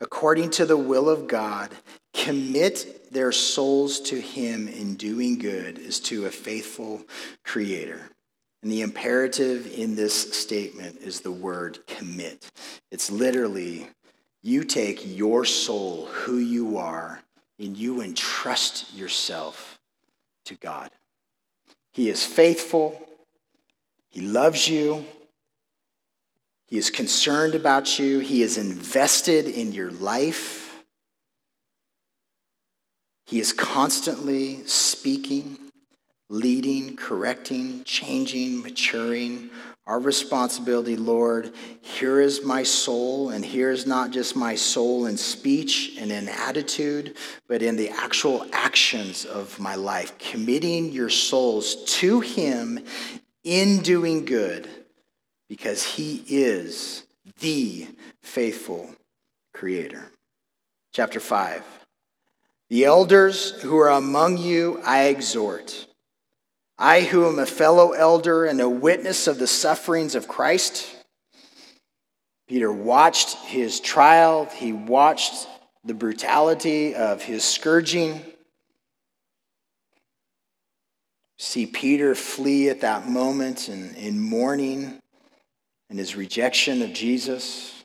[0.00, 1.70] according to the will of God
[2.12, 7.02] commit their souls to Him in doing good as to a faithful
[7.44, 8.00] Creator.
[8.62, 12.50] And the imperative in this statement is the word commit.
[12.90, 13.88] It's literally
[14.42, 17.22] you take your soul, who you are,
[17.58, 19.78] and you entrust yourself
[20.46, 20.90] to God.
[21.92, 23.00] He is faithful.
[24.10, 25.04] He loves you.
[26.66, 28.18] He is concerned about you.
[28.18, 30.82] He is invested in your life.
[33.26, 35.58] He is constantly speaking,
[36.28, 39.50] leading, correcting, changing, maturing.
[39.86, 45.16] Our responsibility, Lord, here is my soul, and here is not just my soul in
[45.16, 47.16] speech and in attitude,
[47.48, 52.78] but in the actual actions of my life, committing your souls to Him
[53.42, 54.68] in doing good,
[55.48, 57.04] because He is
[57.40, 57.88] the
[58.22, 58.94] faithful
[59.52, 60.12] Creator.
[60.92, 61.64] Chapter 5.
[62.70, 65.88] The elders who are among you, I exhort.
[66.78, 70.86] I, who am a fellow elder and a witness of the sufferings of Christ.
[72.48, 75.46] Peter watched his trial, he watched
[75.84, 78.20] the brutality of his scourging.
[81.38, 85.00] See Peter flee at that moment in, in mourning
[85.90, 87.84] and his rejection of Jesus.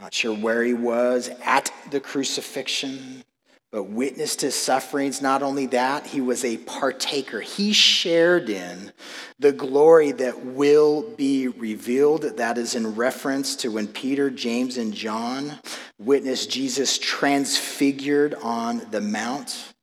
[0.00, 3.24] Not sure where he was at the crucifixion,
[3.70, 5.20] but witnessed his sufferings.
[5.20, 7.40] Not only that, he was a partaker.
[7.40, 8.92] He shared in
[9.38, 12.22] the glory that will be revealed.
[12.22, 15.58] That is in reference to when Peter, James, and John
[15.98, 19.74] witnessed Jesus transfigured on the mount.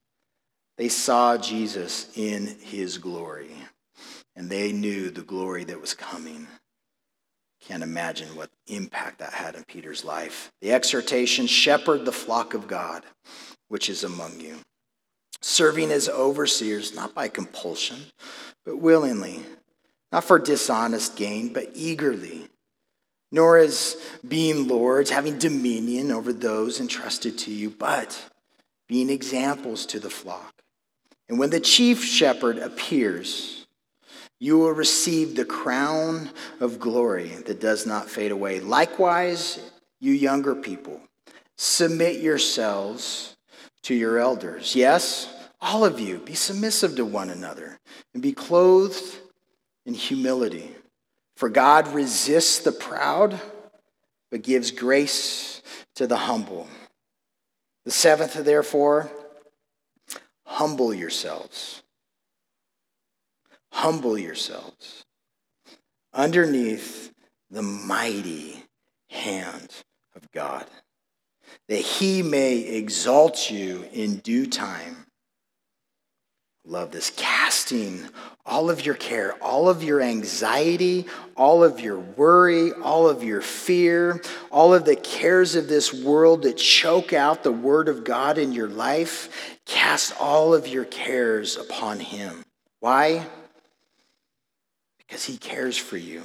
[0.77, 3.51] They saw Jesus in his glory,
[4.35, 6.47] and they knew the glory that was coming.
[7.61, 10.51] Can't imagine what impact that had in Peter's life.
[10.61, 13.03] The exhortation shepherd the flock of God,
[13.67, 14.57] which is among you,
[15.41, 17.97] serving as overseers, not by compulsion,
[18.65, 19.41] but willingly,
[20.11, 22.47] not for dishonest gain, but eagerly,
[23.31, 23.97] nor as
[24.27, 28.29] being lords, having dominion over those entrusted to you, but
[28.87, 30.53] being examples to the flock.
[31.27, 33.65] And when the chief shepherd appears,
[34.39, 38.59] you will receive the crown of glory that does not fade away.
[38.59, 39.59] Likewise,
[39.99, 41.01] you younger people,
[41.57, 43.34] submit yourselves
[43.85, 44.75] to your elders.
[44.75, 47.79] Yes, all of you, be submissive to one another
[48.13, 49.19] and be clothed
[49.85, 50.71] in humility.
[51.37, 53.39] For God resists the proud,
[54.29, 55.61] but gives grace
[55.95, 56.67] to the humble.
[57.83, 59.11] The seventh, therefore,
[60.45, 61.81] humble yourselves
[63.75, 65.03] Humble yourselves
[66.13, 67.13] underneath
[67.51, 68.63] the mighty
[69.09, 69.69] hand
[70.15, 70.65] of God,
[71.67, 75.05] that he may exalt you in due time.
[76.67, 77.11] Love this.
[77.15, 78.03] Casting
[78.45, 81.05] all of your care, all of your anxiety,
[81.37, 86.41] all of your worry, all of your fear, all of the cares of this world
[86.41, 91.55] that choke out the word of God in your life, cast all of your cares
[91.55, 92.43] upon him.
[92.79, 93.27] Why?
[95.07, 96.23] because he cares for you.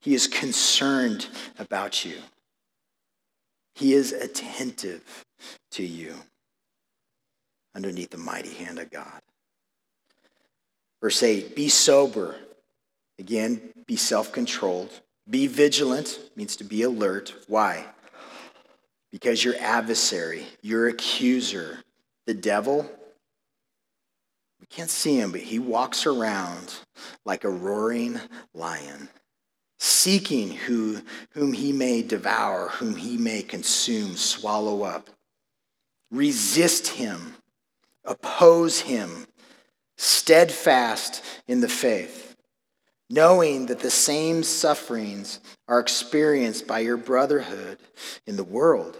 [0.00, 1.26] He is concerned
[1.58, 2.16] about you.
[3.74, 5.24] He is attentive
[5.72, 6.14] to you
[7.74, 9.22] underneath the mighty hand of God.
[11.00, 12.36] Verse 8 Be sober.
[13.18, 14.90] Again, be self controlled.
[15.28, 17.34] Be vigilant, means to be alert.
[17.46, 17.86] Why?
[19.10, 21.78] Because your adversary, your accuser,
[22.26, 22.90] the devil,
[24.60, 26.74] we can't see him, but he walks around
[27.24, 28.20] like a roaring
[28.54, 29.08] lion,
[29.82, 35.10] seeking who, whom he may devour, whom he may consume, swallow up.
[36.12, 37.34] Resist him,
[38.04, 39.26] oppose him,
[39.96, 42.36] steadfast in the faith,
[43.10, 47.78] knowing that the same sufferings are experienced by your brotherhood
[48.24, 48.96] in the world.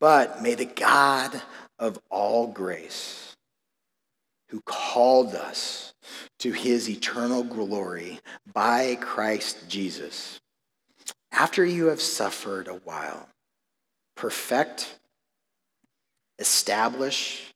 [0.00, 1.42] But may the God
[1.78, 3.36] of all grace,
[4.48, 5.91] who called us
[6.42, 8.18] to his eternal glory
[8.52, 10.40] by Christ Jesus.
[11.30, 13.28] After you have suffered a while,
[14.16, 14.98] perfect,
[16.40, 17.54] establish,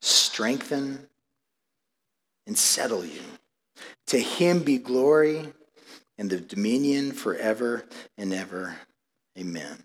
[0.00, 1.08] strengthen,
[2.46, 3.20] and settle you.
[4.06, 5.52] To him be glory
[6.16, 7.84] and the dominion forever
[8.16, 8.76] and ever.
[9.38, 9.76] Amen.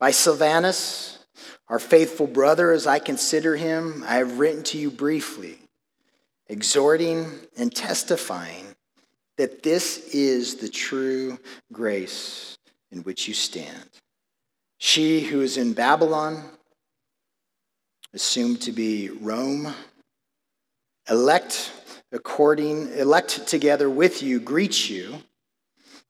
[0.00, 1.20] By Silvanus,
[1.68, 5.58] our faithful brother, as I consider him, I have written to you briefly,
[6.48, 8.66] exhorting and testifying
[9.36, 11.38] that this is the true
[11.72, 12.56] grace
[12.90, 13.90] in which you stand.
[14.78, 16.42] She who is in Babylon,
[18.14, 19.74] assumed to be Rome,
[21.08, 21.72] elect
[22.12, 25.18] according elect together with you greet you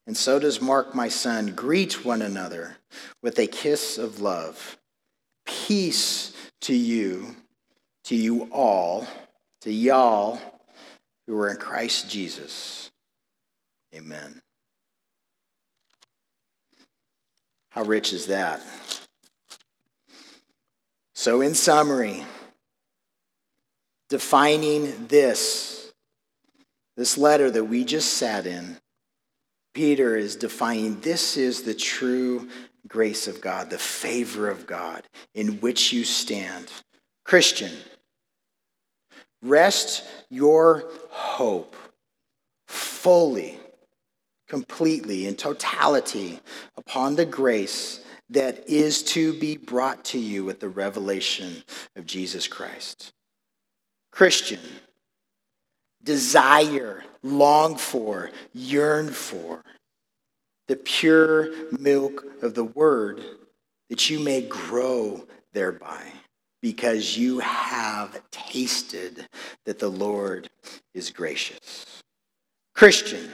[0.06, 2.76] and so does mark my son greet one another
[3.22, 4.76] with a kiss of love
[5.46, 7.34] peace to you
[8.04, 9.06] to you all
[9.62, 10.40] to y'all
[11.26, 12.90] who are in christ jesus.
[13.94, 14.42] Amen.
[17.70, 18.60] How rich is that?
[21.14, 22.24] So in summary
[24.08, 25.92] defining this
[26.96, 28.78] this letter that we just sat in,
[29.74, 32.48] Peter is defining this is the true
[32.88, 35.02] grace of God, the favor of God
[35.34, 36.72] in which you stand.
[37.24, 37.72] Christian,
[39.48, 41.76] rest your hope
[42.66, 43.58] fully,
[44.48, 46.40] completely, in totality
[46.76, 51.62] upon the grace that is to be brought to you with the revelation
[51.94, 53.12] of Jesus Christ.
[54.10, 54.60] Christian,
[56.02, 59.62] desire, long for, yearn for.
[60.68, 63.22] The pure milk of the word
[63.88, 66.02] that you may grow thereby
[66.66, 69.28] because you have tasted
[69.66, 70.50] that the Lord
[70.94, 72.02] is gracious.
[72.74, 73.30] Christian,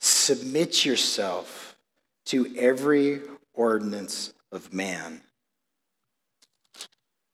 [0.00, 1.76] submit yourself
[2.24, 3.20] to every
[3.52, 5.20] ordinance of man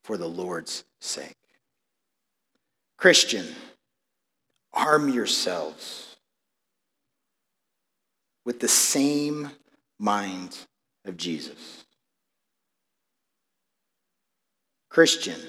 [0.05, 1.39] for the Lord's sake.
[2.99, 3.47] Christian,
[4.75, 6.17] arm yourselves
[8.45, 9.53] with the same
[9.99, 10.55] mind
[11.07, 11.87] of Jesus.
[14.91, 15.41] Christian,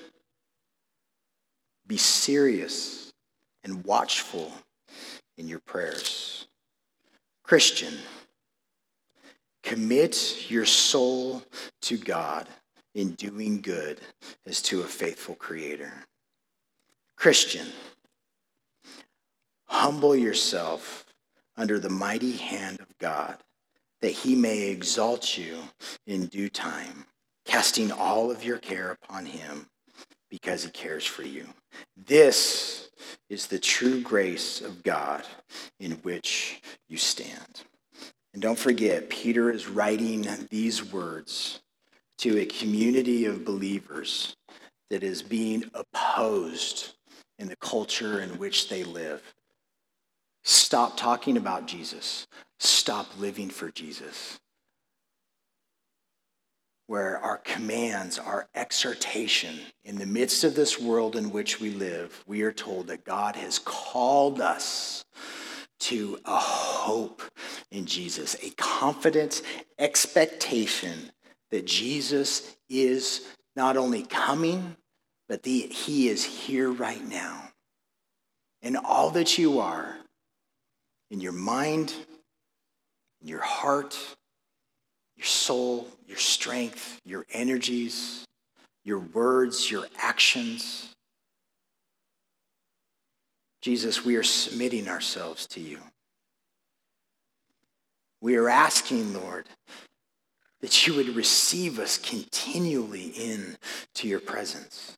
[1.86, 3.12] be serious
[3.64, 4.54] and watchful
[5.38, 6.48] in your prayers.
[7.44, 7.94] Christian,
[9.64, 11.44] commit your soul
[11.82, 12.48] to God
[12.96, 14.00] in doing good
[14.46, 15.92] as to a faithful Creator.
[17.18, 17.68] Christian,
[19.72, 21.06] Humble yourself
[21.56, 23.38] under the mighty hand of God,
[24.02, 25.60] that he may exalt you
[26.06, 27.06] in due time,
[27.46, 29.68] casting all of your care upon him
[30.30, 31.46] because he cares for you.
[31.98, 32.90] This
[33.30, 35.24] is the true grace of God
[35.80, 37.64] in which you stand.
[38.34, 41.62] And don't forget, Peter is writing these words
[42.20, 44.36] to a community of believers
[44.90, 46.94] that is being opposed
[47.40, 49.22] in the culture in which they live.
[50.44, 52.28] Stop talking about Jesus.
[52.60, 54.40] Stop living for Jesus.
[56.92, 62.22] Where our commands, our exhortation, in the midst of this world in which we live,
[62.28, 65.06] we are told that God has called us
[65.80, 67.22] to a hope
[67.72, 69.42] in Jesus, a confident
[69.80, 71.14] expectation
[71.50, 73.26] that Jesus is
[73.56, 74.76] not only coming,
[75.30, 77.42] but the, he is here right now.
[78.62, 79.96] And all that you are,
[81.10, 81.94] in your mind,
[83.22, 83.98] in your heart,
[85.22, 88.26] your soul, your strength, your energies,
[88.84, 90.96] your words, your actions.
[93.62, 95.78] Jesus, we are submitting ourselves to you.
[98.20, 99.46] We are asking, Lord,
[100.62, 103.58] that you would receive us continually in
[103.94, 104.98] to your presence.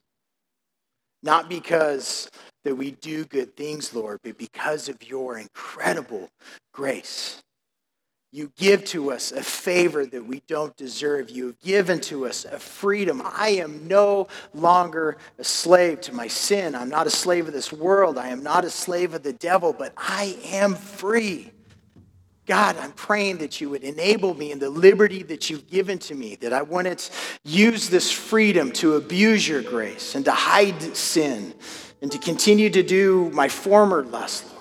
[1.22, 2.32] Not because
[2.64, 6.30] that we do good things, Lord, but because of your incredible
[6.72, 7.44] grace.
[8.34, 11.30] You give to us a favor that we don't deserve.
[11.30, 13.22] You have given to us a freedom.
[13.24, 16.74] I am no longer a slave to my sin.
[16.74, 18.18] I'm not a slave of this world.
[18.18, 21.52] I am not a slave of the devil, but I am free.
[22.48, 26.16] God, I'm praying that you would enable me in the liberty that you've given to
[26.16, 27.12] me, that I wouldn't
[27.44, 31.54] use this freedom to abuse your grace and to hide sin
[32.02, 34.53] and to continue to do my former lust.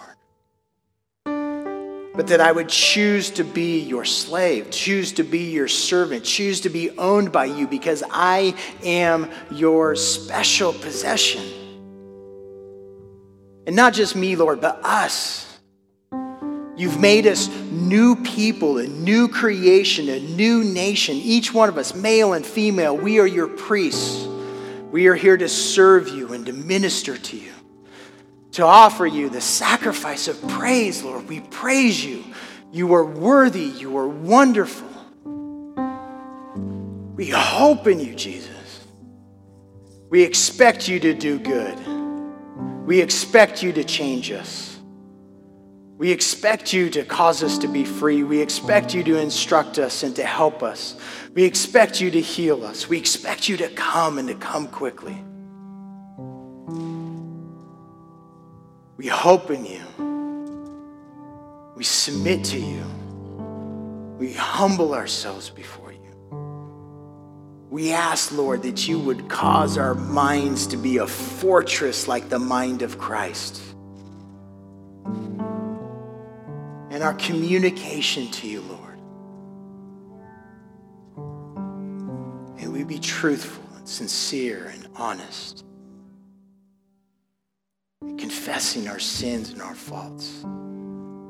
[2.15, 6.61] But that I would choose to be your slave, choose to be your servant, choose
[6.63, 8.55] to be owned by you because I
[8.85, 11.43] am your special possession.
[13.67, 15.49] And not just me, Lord, but us.
[16.77, 21.17] You've made us new people, a new creation, a new nation.
[21.17, 24.27] Each one of us, male and female, we are your priests.
[24.91, 27.51] We are here to serve you and to minister to you,
[28.53, 31.28] to offer you the sacrifice of praise, Lord.
[31.28, 32.24] We praise you.
[32.70, 33.64] You are worthy.
[33.64, 34.88] You are wonderful.
[37.16, 38.86] We hope in you, Jesus.
[40.11, 41.78] We expect you to do good.
[42.86, 44.78] We expect you to change us.
[45.96, 48.22] We expect you to cause us to be free.
[48.24, 50.96] We expect you to instruct us and to help us.
[51.32, 52.88] We expect you to heal us.
[52.88, 55.22] We expect you to come and to come quickly.
[59.03, 59.82] We hope in you.
[61.74, 62.84] We submit to you.
[64.16, 65.98] We humble ourselves before you.
[67.68, 72.38] We ask, Lord, that you would cause our minds to be a fortress like the
[72.38, 73.61] mind of Christ.
[76.92, 79.00] And our communication to you, Lord.
[82.57, 85.64] May we be truthful and sincere and honest,
[88.63, 90.45] confessing our sins and our faults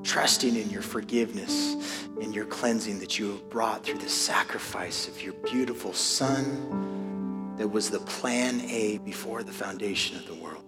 [0.04, 5.22] trusting in your forgiveness and your cleansing that you have brought through the sacrifice of
[5.22, 10.62] your beautiful Son that was the plan A before the foundation of the world.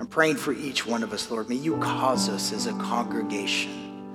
[0.00, 1.48] I'm praying for each one of us, Lord.
[1.48, 4.10] May you cause us as a congregation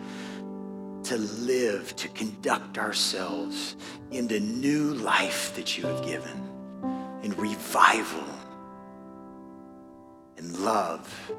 [1.04, 3.78] to live, to conduct ourselves
[4.12, 6.50] in the new life that you have given,
[7.24, 8.33] in revival,
[10.38, 11.32] in love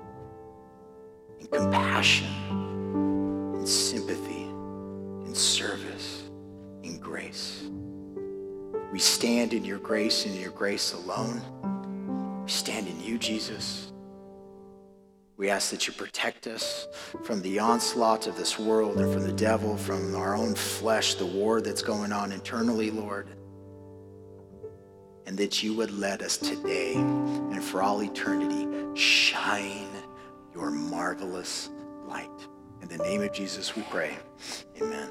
[1.45, 2.29] in compassion,
[3.55, 4.45] in sympathy,
[5.27, 6.25] in service,
[6.83, 7.65] in grace.
[8.93, 11.43] We stand in your grace and your grace alone.
[12.45, 13.93] We stand in you, Jesus.
[15.37, 16.87] We ask that you protect us
[17.25, 21.27] from the onslaught of this world and from the devil, from our own flesh, the
[21.27, 23.29] war that's going on internally, Lord.
[25.27, 28.69] And that you would let us today and for all eternity
[28.99, 29.89] shine
[30.55, 31.71] your marvelous
[32.07, 32.31] light.
[32.83, 34.17] In the name of Jesus, we pray.
[34.81, 35.09] Amen.